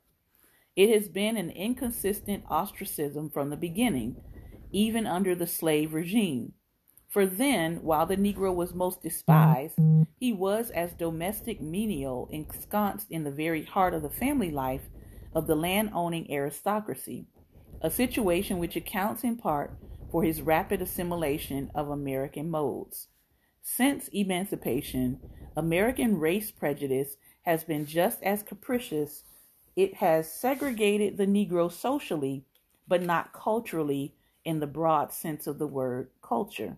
It 0.75 0.89
has 0.89 1.07
been 1.07 1.37
an 1.37 1.49
inconsistent 1.51 2.43
ostracism 2.49 3.29
from 3.29 3.49
the 3.49 3.57
beginning, 3.57 4.17
even 4.71 5.07
under 5.07 5.35
the 5.35 5.47
slave 5.47 5.93
regime. 5.93 6.53
For 7.07 7.25
then, 7.25 7.81
while 7.81 8.05
the 8.05 8.17
Negro 8.17 8.53
was 8.53 8.73
most 8.73 9.01
despised, 9.01 9.79
he 10.19 10.33
was 10.33 10.69
as 10.71 10.91
domestic 10.93 11.61
menial 11.61 12.27
ensconced 12.31 13.09
in 13.09 13.23
the 13.23 13.31
very 13.31 13.63
heart 13.63 13.93
of 13.93 14.01
the 14.01 14.09
family 14.09 14.51
life 14.51 14.89
of 15.33 15.47
the 15.47 15.55
land 15.55 15.91
owning 15.93 16.29
aristocracy, 16.29 17.27
a 17.81 17.89
situation 17.89 18.57
which 18.57 18.75
accounts 18.75 19.23
in 19.23 19.37
part 19.37 19.77
for 20.11 20.23
his 20.23 20.41
rapid 20.41 20.81
assimilation 20.81 21.71
of 21.73 21.89
American 21.89 22.49
modes. 22.49 23.07
Since 23.67 24.09
emancipation, 24.09 25.19
American 25.57 26.19
race 26.19 26.51
prejudice 26.51 27.17
has 27.41 27.63
been 27.63 27.87
just 27.87 28.21
as 28.21 28.43
capricious. 28.43 29.23
It 29.75 29.95
has 29.95 30.31
segregated 30.31 31.17
the 31.17 31.25
Negro 31.25 31.71
socially, 31.71 32.45
but 32.87 33.01
not 33.01 33.33
culturally 33.33 34.13
in 34.45 34.59
the 34.59 34.67
broad 34.67 35.11
sense 35.11 35.47
of 35.47 35.57
the 35.57 35.65
word 35.65 36.09
culture. 36.21 36.77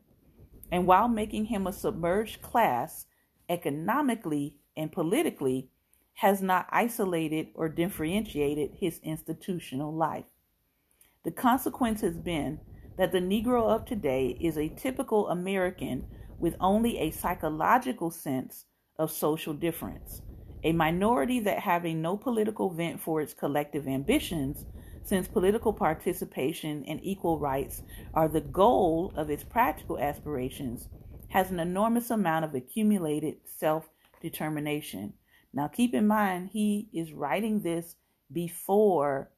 And 0.72 0.88
while 0.88 1.10
making 1.10 1.48
him 1.48 1.68
a 1.68 1.74
submerged 1.74 2.42
class 2.42 3.06
economically 3.50 4.56
and 4.78 4.90
politically, 4.90 5.70
has 6.14 6.42
not 6.42 6.68
isolated 6.72 7.50
or 7.54 7.68
differentiated 7.68 8.72
his 8.80 9.02
institutional 9.04 9.94
life. 9.94 10.26
The 11.26 11.32
consequence 11.32 12.00
has 12.00 12.18
been 12.18 12.62
that 12.98 13.12
the 13.12 13.20
Negro 13.20 13.64
of 13.64 13.84
today 13.84 14.38
is 14.40 14.58
a 14.58 14.70
typical 14.70 15.28
American 15.28 16.08
with 16.40 16.56
only 16.60 16.98
a 17.00 17.12
psychological 17.12 18.12
sense 18.12 18.66
of 18.98 19.12
social 19.12 19.54
difference, 19.54 20.22
a 20.64 20.72
minority 20.72 21.40
that 21.42 21.60
having 21.60 22.02
no 22.02 22.18
political 22.18 22.70
vent 22.70 23.00
for 23.00 23.22
its 23.22 23.34
collective 23.34 23.88
ambitions, 23.88 24.66
since 25.04 25.28
political 25.28 25.72
participation 25.72 26.84
and 26.86 27.00
equal 27.02 27.40
rights 27.40 27.84
are 28.14 28.28
the 28.28 28.42
goal 28.42 29.14
of 29.16 29.30
its 29.30 29.44
practical 29.44 29.98
aspirations, 29.98 30.90
has 31.30 31.52
an 31.52 31.60
enormous 31.60 32.10
amount 32.10 32.46
of 32.46 32.56
accumulated 32.56 33.36
self 33.46 33.88
determination. 34.22 35.14
Now, 35.54 35.68
keep 35.68 35.94
in 35.94 36.08
mind, 36.08 36.50
he 36.52 36.90
is 36.94 37.14
writing 37.14 37.62
this 37.62 37.96
before 38.32 39.32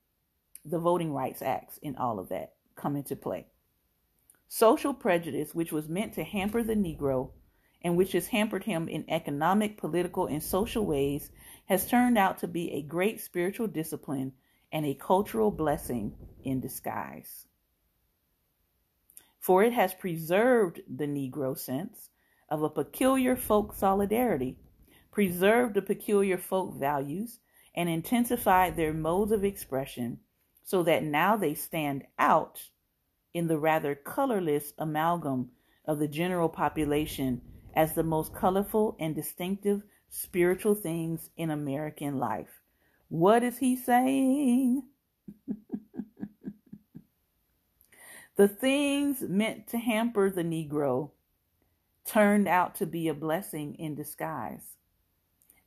the 0.65 0.79
Voting 0.79 1.13
Rights 1.13 1.41
Acts 1.41 1.79
and 1.83 1.97
all 1.97 2.19
of 2.19 2.29
that 2.29 2.53
come 2.75 2.95
into 2.95 3.15
play. 3.15 3.45
Social 4.51 4.95
prejudice, 4.95 5.53
which 5.53 5.71
was 5.71 5.87
meant 5.87 6.13
to 6.13 6.23
hamper 6.23 6.63
the 6.63 6.73
Negro 6.73 7.29
and 7.83 7.95
which 7.95 8.13
has 8.13 8.27
hampered 8.27 8.63
him 8.63 8.89
in 8.89 9.05
economic, 9.07 9.77
political, 9.77 10.25
and 10.25 10.41
social 10.41 10.85
ways, 10.85 11.29
has 11.65 11.87
turned 11.87 12.17
out 12.17 12.39
to 12.39 12.47
be 12.47 12.71
a 12.71 12.81
great 12.81 13.21
spiritual 13.21 13.67
discipline 13.67 14.33
and 14.71 14.87
a 14.87 14.95
cultural 14.95 15.51
blessing 15.51 16.15
in 16.43 16.59
disguise. 16.59 17.45
For 19.39 19.63
it 19.63 19.73
has 19.73 19.93
preserved 19.93 20.81
the 20.87 21.07
Negro 21.07 21.55
sense 21.55 22.09
of 22.49 22.63
a 22.63 22.69
peculiar 22.69 23.35
folk 23.35 23.73
solidarity, 23.73 24.57
preserved 25.11 25.75
the 25.75 25.81
peculiar 25.83 26.39
folk 26.39 26.73
values, 26.73 27.39
and 27.75 27.87
intensified 27.87 28.75
their 28.75 28.93
modes 28.93 29.31
of 29.31 29.43
expression 29.43 30.19
so 30.63 30.81
that 30.83 31.03
now 31.03 31.37
they 31.37 31.53
stand 31.53 32.03
out 32.17 32.69
in 33.33 33.47
the 33.47 33.57
rather 33.57 33.95
colorless 33.95 34.73
amalgam 34.77 35.49
of 35.85 35.99
the 35.99 36.07
general 36.07 36.49
population 36.49 37.41
as 37.75 37.93
the 37.93 38.03
most 38.03 38.33
colorful 38.33 38.95
and 38.99 39.15
distinctive 39.15 39.81
spiritual 40.09 40.75
things 40.75 41.29
in 41.37 41.51
American 41.51 42.17
life. 42.17 42.61
What 43.09 43.43
is 43.43 43.57
he 43.59 43.75
saying? 43.75 44.83
the 48.35 48.47
things 48.47 49.21
meant 49.21 49.67
to 49.69 49.77
hamper 49.77 50.29
the 50.29 50.43
Negro 50.43 51.11
turned 52.05 52.47
out 52.47 52.75
to 52.75 52.85
be 52.85 53.07
a 53.07 53.13
blessing 53.13 53.75
in 53.75 53.95
disguise. 53.95 54.77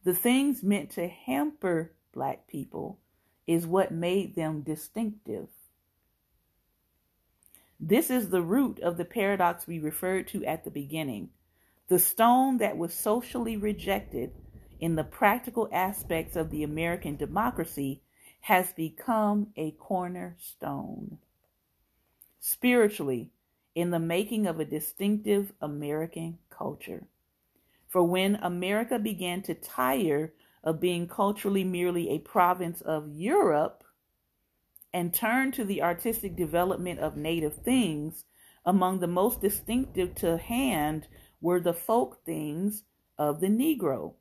The 0.04 0.14
things 0.14 0.62
meant 0.62 0.90
to 0.92 1.06
hamper 1.06 1.92
black 2.12 2.48
people 2.48 2.98
is 3.46 3.66
what 3.66 3.92
made 3.92 4.34
them 4.34 4.62
distinctive. 4.62 5.48
This 7.84 8.10
is 8.10 8.28
the 8.28 8.42
root 8.42 8.78
of 8.78 8.96
the 8.96 9.04
paradox 9.04 9.66
we 9.66 9.80
referred 9.80 10.28
to 10.28 10.44
at 10.44 10.62
the 10.62 10.70
beginning. 10.70 11.30
The 11.88 11.98
stone 11.98 12.58
that 12.58 12.78
was 12.78 12.94
socially 12.94 13.56
rejected 13.56 14.30
in 14.78 14.94
the 14.94 15.02
practical 15.02 15.68
aspects 15.72 16.36
of 16.36 16.50
the 16.50 16.62
American 16.62 17.16
democracy 17.16 18.00
has 18.42 18.72
become 18.72 19.48
a 19.56 19.72
cornerstone. 19.72 21.18
Spiritually, 22.38 23.30
in 23.74 23.90
the 23.90 23.98
making 23.98 24.46
of 24.46 24.60
a 24.60 24.64
distinctive 24.64 25.52
American 25.60 26.38
culture. 26.50 27.08
For 27.88 28.04
when 28.04 28.36
America 28.36 28.96
began 28.96 29.42
to 29.42 29.54
tire 29.54 30.32
of 30.62 30.78
being 30.78 31.08
culturally 31.08 31.64
merely 31.64 32.10
a 32.10 32.20
province 32.20 32.80
of 32.80 33.08
Europe 33.08 33.81
and 34.92 35.12
turned 35.14 35.54
to 35.54 35.64
the 35.64 35.82
artistic 35.82 36.36
development 36.36 37.00
of 37.00 37.16
native 37.16 37.56
things, 37.56 38.24
among 38.64 39.00
the 39.00 39.06
most 39.06 39.40
distinctive 39.40 40.14
to 40.16 40.36
hand 40.36 41.08
were 41.40 41.60
the 41.60 41.72
folk 41.72 42.24
things 42.24 42.84
of 43.18 43.40
the 43.40 43.48
Negro, 43.48 44.14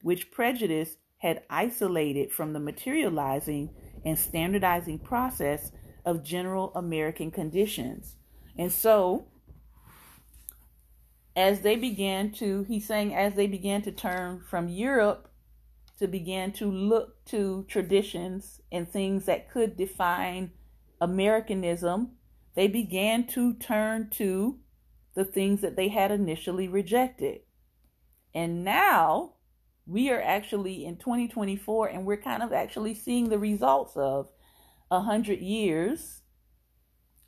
which 0.00 0.30
prejudice 0.30 0.96
had 1.18 1.42
isolated 1.48 2.30
from 2.32 2.52
the 2.52 2.60
materializing 2.60 3.70
and 4.04 4.18
standardizing 4.18 4.98
process 4.98 5.72
of 6.04 6.22
general 6.22 6.72
American 6.74 7.30
conditions. 7.30 8.16
And 8.58 8.70
so, 8.70 9.28
as 11.36 11.60
they 11.60 11.76
began 11.76 12.30
to, 12.32 12.62
he's 12.64 12.86
saying, 12.86 13.14
as 13.14 13.34
they 13.34 13.46
began 13.46 13.82
to 13.82 13.92
turn 13.92 14.42
from 14.48 14.68
Europe 14.68 15.30
to 15.98 16.06
begin 16.06 16.52
to 16.52 16.70
look 16.70 17.24
to 17.26 17.64
traditions 17.68 18.60
and 18.72 18.88
things 18.88 19.26
that 19.26 19.50
could 19.50 19.76
define 19.76 20.50
Americanism, 21.00 22.12
they 22.54 22.68
began 22.68 23.26
to 23.28 23.54
turn 23.54 24.08
to 24.10 24.58
the 25.14 25.24
things 25.24 25.60
that 25.60 25.76
they 25.76 25.88
had 25.88 26.10
initially 26.10 26.68
rejected. 26.68 27.40
And 28.34 28.64
now 28.64 29.34
we 29.86 30.10
are 30.10 30.20
actually 30.20 30.84
in 30.84 30.96
2024 30.96 31.88
and 31.88 32.04
we're 32.04 32.16
kind 32.16 32.42
of 32.42 32.52
actually 32.52 32.94
seeing 32.94 33.28
the 33.28 33.38
results 33.38 33.96
of 33.96 34.30
a 34.90 35.00
hundred 35.00 35.40
years 35.40 36.22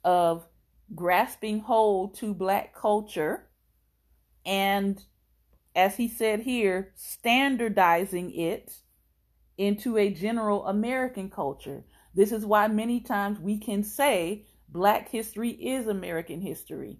of 0.04 0.46
grasping 0.94 1.60
hold 1.60 2.14
to 2.16 2.32
black 2.32 2.74
culture 2.74 3.46
and 4.44 5.02
as 5.76 5.96
he 5.96 6.08
said 6.08 6.40
here 6.40 6.92
standardizing 6.96 8.34
it 8.34 8.72
into 9.56 9.96
a 9.96 10.10
general 10.10 10.66
american 10.66 11.30
culture 11.30 11.84
this 12.14 12.32
is 12.32 12.44
why 12.44 12.66
many 12.66 13.00
times 13.00 13.38
we 13.38 13.56
can 13.58 13.84
say 13.84 14.44
black 14.68 15.08
history 15.08 15.50
is 15.50 15.86
american 15.86 16.40
history 16.40 16.98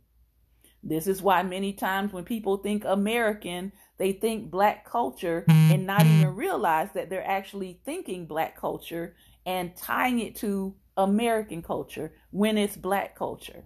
this 0.88 1.08
is 1.08 1.20
why 1.20 1.42
many 1.42 1.72
times 1.72 2.12
when 2.12 2.22
people 2.22 2.58
think 2.58 2.84
American, 2.84 3.72
they 3.98 4.12
think 4.12 4.52
black 4.52 4.84
culture 4.84 5.44
and 5.48 5.84
not 5.84 6.06
even 6.06 6.36
realize 6.36 6.92
that 6.92 7.10
they're 7.10 7.26
actually 7.26 7.80
thinking 7.84 8.26
black 8.26 8.56
culture 8.56 9.16
and 9.44 9.74
tying 9.76 10.20
it 10.20 10.36
to 10.36 10.76
American 10.96 11.60
culture 11.60 12.12
when 12.30 12.56
it's 12.56 12.76
black 12.76 13.16
culture. 13.16 13.64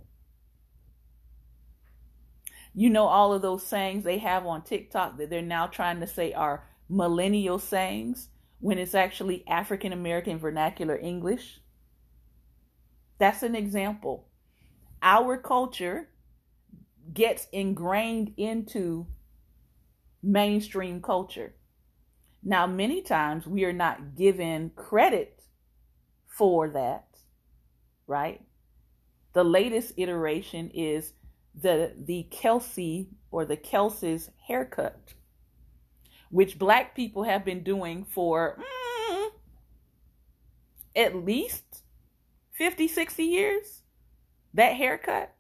You 2.74 2.90
know, 2.90 3.06
all 3.06 3.32
of 3.32 3.42
those 3.42 3.66
sayings 3.66 4.04
they 4.04 4.18
have 4.18 4.46
on 4.46 4.62
TikTok 4.62 5.18
that 5.18 5.30
they're 5.30 5.42
now 5.42 5.66
trying 5.66 6.00
to 6.00 6.06
say 6.06 6.32
are 6.32 6.66
millennial 6.88 7.58
sayings 7.58 8.28
when 8.60 8.78
it's 8.78 8.94
actually 8.94 9.44
African 9.48 9.92
American 9.92 10.38
vernacular 10.38 10.96
English. 10.96 11.60
That's 13.18 13.42
an 13.42 13.54
example. 13.54 14.28
Our 15.02 15.36
culture 15.36 16.08
gets 17.12 17.46
ingrained 17.52 18.32
into 18.36 19.06
mainstream 20.22 21.00
culture. 21.00 21.54
Now, 22.42 22.66
many 22.66 23.02
times 23.02 23.46
we 23.46 23.64
are 23.64 23.72
not 23.72 24.16
given 24.16 24.70
credit 24.74 25.42
for 26.26 26.68
that, 26.70 27.08
right? 28.06 28.42
The 29.32 29.44
latest 29.44 29.94
iteration 29.96 30.70
is 30.70 31.12
the 31.54 31.92
the 31.96 32.26
Kelce 32.30 33.08
or 33.30 33.44
the 33.44 33.56
Kelce's 33.56 34.30
haircut, 34.46 35.14
which 36.30 36.58
black 36.58 36.94
people 36.94 37.24
have 37.24 37.44
been 37.44 37.62
doing 37.62 38.04
for 38.04 38.58
mm, 38.58 39.28
at 40.96 41.16
least 41.16 41.82
50, 42.52 42.88
60 42.88 43.24
years. 43.24 43.82
That 44.54 44.74
haircut 44.76 45.34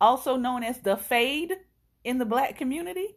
also 0.00 0.36
known 0.36 0.64
as 0.64 0.78
the 0.78 0.96
fade 0.96 1.52
in 2.04 2.18
the 2.18 2.24
black 2.24 2.56
community. 2.56 3.16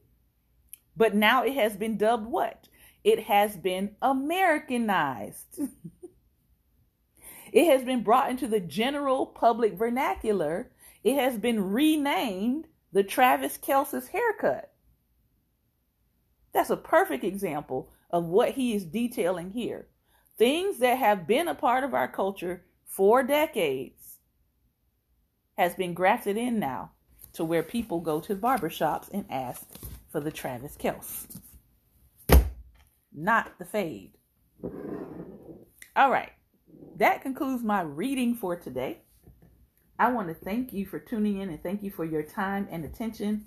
But 0.95 1.15
now 1.15 1.43
it 1.43 1.55
has 1.55 1.75
been 1.75 1.97
dubbed 1.97 2.27
what? 2.27 2.67
It 3.03 3.23
has 3.23 3.57
been 3.57 3.95
Americanized. 4.01 5.59
it 7.51 7.65
has 7.65 7.83
been 7.83 8.03
brought 8.03 8.29
into 8.29 8.47
the 8.47 8.59
general 8.59 9.25
public 9.25 9.73
vernacular. 9.73 10.71
It 11.05 11.15
has 11.17 11.37
been 11.37 11.71
renamed 11.71 12.65
the 12.91 13.03
Travis 13.03 13.59
Kelce's 13.59 14.07
haircut. 14.07 14.73
That's 16.51 16.71
a 16.71 16.77
perfect 16.77 17.23
example 17.23 17.93
of 18.09 18.25
what 18.25 18.53
he 18.53 18.73
is 18.73 18.83
detailing 18.83 19.51
here. 19.51 19.87
Things 20.39 20.79
that 20.79 20.97
have 20.97 21.27
been 21.27 21.47
a 21.47 21.53
part 21.53 21.83
of 21.83 21.93
our 21.93 22.07
culture 22.07 22.65
for 22.87 23.21
decades 23.21 24.17
has 25.59 25.75
been 25.75 25.93
grafted 25.93 26.37
in 26.37 26.59
now 26.59 26.91
to 27.33 27.45
where 27.45 27.61
people 27.61 27.99
go 27.99 28.19
to 28.21 28.35
barbershops 28.35 29.07
and 29.13 29.25
ask 29.29 29.63
for 30.11 30.19
the 30.19 30.31
Travis 30.31 30.75
Kelce, 30.75 31.39
not 33.13 33.59
the 33.59 33.65
fade. 33.65 34.13
All 35.95 36.09
right, 36.09 36.31
that 36.97 37.21
concludes 37.21 37.63
my 37.63 37.81
reading 37.81 38.33
for 38.33 38.55
today. 38.55 39.04
I 39.97 40.11
want 40.11 40.27
to 40.27 40.33
thank 40.33 40.73
you 40.73 40.85
for 40.85 40.99
tuning 40.99 41.39
in 41.41 41.49
and 41.49 41.61
thank 41.61 41.81
you 41.81 41.91
for 41.91 42.03
your 42.03 42.23
time 42.23 42.67
and 42.69 42.83
attention. 42.83 43.45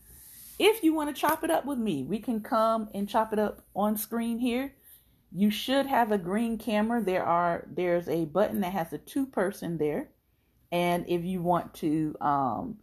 If 0.58 0.82
you 0.82 0.94
want 0.94 1.14
to 1.14 1.20
chop 1.20 1.44
it 1.44 1.50
up 1.50 1.66
with 1.66 1.78
me, 1.78 2.04
we 2.04 2.18
can 2.18 2.40
come 2.40 2.88
and 2.94 3.08
chop 3.08 3.32
it 3.32 3.38
up 3.38 3.64
on 3.76 3.96
screen 3.96 4.38
here. 4.38 4.74
You 5.30 5.50
should 5.50 5.87
have 5.87 6.11
a 6.11 6.18
green 6.18 6.58
camera. 6.58 7.02
There 7.02 7.24
are 7.24 7.66
there's 7.70 8.08
a 8.08 8.24
button 8.24 8.61
that 8.61 8.72
has 8.72 8.92
a 8.92 8.98
two 8.98 9.26
person 9.26 9.76
there. 9.78 10.08
And 10.72 11.04
if 11.06 11.22
you 11.24 11.42
want 11.42 11.74
to 11.74 12.14
um, 12.20 12.78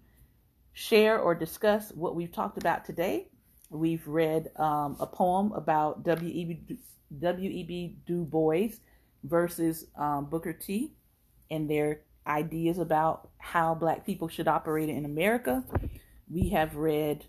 share 0.74 1.20
or 1.20 1.36
discuss 1.36 1.92
what 1.92 2.16
we've 2.16 2.32
talked 2.32 2.58
about 2.58 2.86
today, 2.86 3.30
we've 3.70 4.08
read 4.08 4.50
um, 4.58 4.96
a 5.00 5.08
poem 5.08 5.52
about 5.54 6.04
W.E.B. 6.04 6.78
W.E.B. 7.20 7.98
Du 8.06 8.24
Bois 8.24 8.70
versus 9.24 9.86
um, 9.98 10.26
Booker 10.26 10.54
T 10.54 10.94
and 11.50 11.70
their 11.70 12.02
ideas 12.28 12.78
about 12.78 13.30
how 13.38 13.76
Black 13.76 14.06
people 14.06 14.28
should 14.28 14.48
operate 14.48 14.90
in 14.90 15.06
America. 15.06 15.64
We 16.30 16.50
have 16.50 16.76
read 16.76 17.26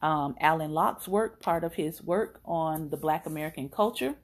um, 0.00 0.36
Alain 0.40 0.72
Locke's 0.72 1.06
work, 1.06 1.40
part 1.40 1.64
of 1.64 1.74
his 1.74 2.02
work 2.02 2.40
on 2.44 2.90
the 2.90 2.96
Black 2.96 3.26
American 3.26 3.68
culture 3.68 4.16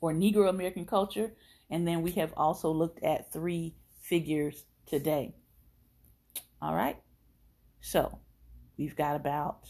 or 0.00 0.12
Negro 0.12 0.48
American 0.48 0.84
culture. 0.84 1.32
And 1.70 1.86
then 1.86 2.02
we 2.02 2.12
have 2.12 2.32
also 2.36 2.70
looked 2.70 3.02
at 3.02 3.32
three 3.32 3.74
figures 4.00 4.64
today. 4.86 5.34
All 6.60 6.74
right. 6.74 6.96
So 7.80 8.18
we've 8.76 8.96
got 8.96 9.16
about 9.16 9.68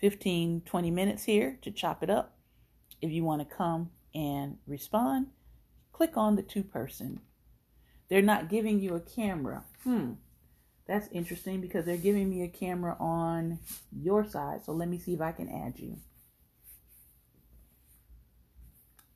15, 0.00 0.62
20 0.62 0.90
minutes 0.90 1.24
here 1.24 1.58
to 1.62 1.70
chop 1.70 2.02
it 2.02 2.10
up. 2.10 2.36
If 3.00 3.10
you 3.10 3.24
want 3.24 3.46
to 3.46 3.56
come 3.56 3.90
and 4.14 4.58
respond, 4.66 5.28
click 5.92 6.16
on 6.16 6.36
the 6.36 6.42
two 6.42 6.62
person. 6.62 7.20
They're 8.12 8.20
not 8.20 8.50
giving 8.50 8.78
you 8.78 8.94
a 8.94 9.00
camera. 9.00 9.64
Hmm. 9.84 10.12
That's 10.86 11.08
interesting 11.12 11.62
because 11.62 11.86
they're 11.86 11.96
giving 11.96 12.28
me 12.28 12.42
a 12.42 12.48
camera 12.48 12.94
on 13.00 13.58
your 13.90 14.22
side. 14.26 14.62
So 14.62 14.72
let 14.72 14.90
me 14.90 14.98
see 14.98 15.14
if 15.14 15.22
I 15.22 15.32
can 15.32 15.48
add 15.48 15.78
you. 15.78 15.96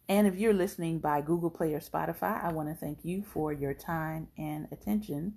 And 0.08 0.26
if 0.26 0.36
you're 0.36 0.54
listening 0.54 1.00
by 1.00 1.20
Google 1.20 1.50
Play 1.50 1.74
or 1.74 1.80
Spotify, 1.80 2.42
I 2.42 2.50
want 2.54 2.70
to 2.70 2.74
thank 2.74 3.04
you 3.04 3.22
for 3.22 3.52
your 3.52 3.74
time 3.74 4.28
and 4.38 4.66
attention. 4.72 5.34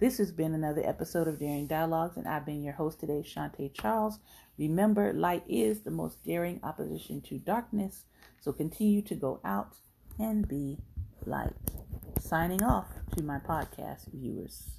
This 0.00 0.16
has 0.16 0.32
been 0.32 0.54
another 0.54 0.80
episode 0.82 1.28
of 1.28 1.38
Daring 1.38 1.66
Dialogues, 1.66 2.16
and 2.16 2.26
I've 2.26 2.46
been 2.46 2.62
your 2.62 2.72
host 2.72 3.00
today, 3.00 3.22
Shantae 3.22 3.74
Charles. 3.74 4.20
Remember, 4.56 5.12
light 5.12 5.44
is 5.46 5.82
the 5.82 5.90
most 5.90 6.24
daring 6.24 6.60
opposition 6.62 7.20
to 7.28 7.38
darkness, 7.38 8.06
so 8.40 8.54
continue 8.54 9.02
to 9.02 9.14
go 9.14 9.38
out 9.44 9.74
and 10.18 10.48
be 10.48 10.78
light. 11.26 11.81
Signing 12.24 12.62
off 12.62 12.86
to 13.16 13.22
my 13.22 13.38
podcast 13.38 14.06
viewers, 14.12 14.70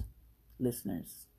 listeners. 0.58 1.26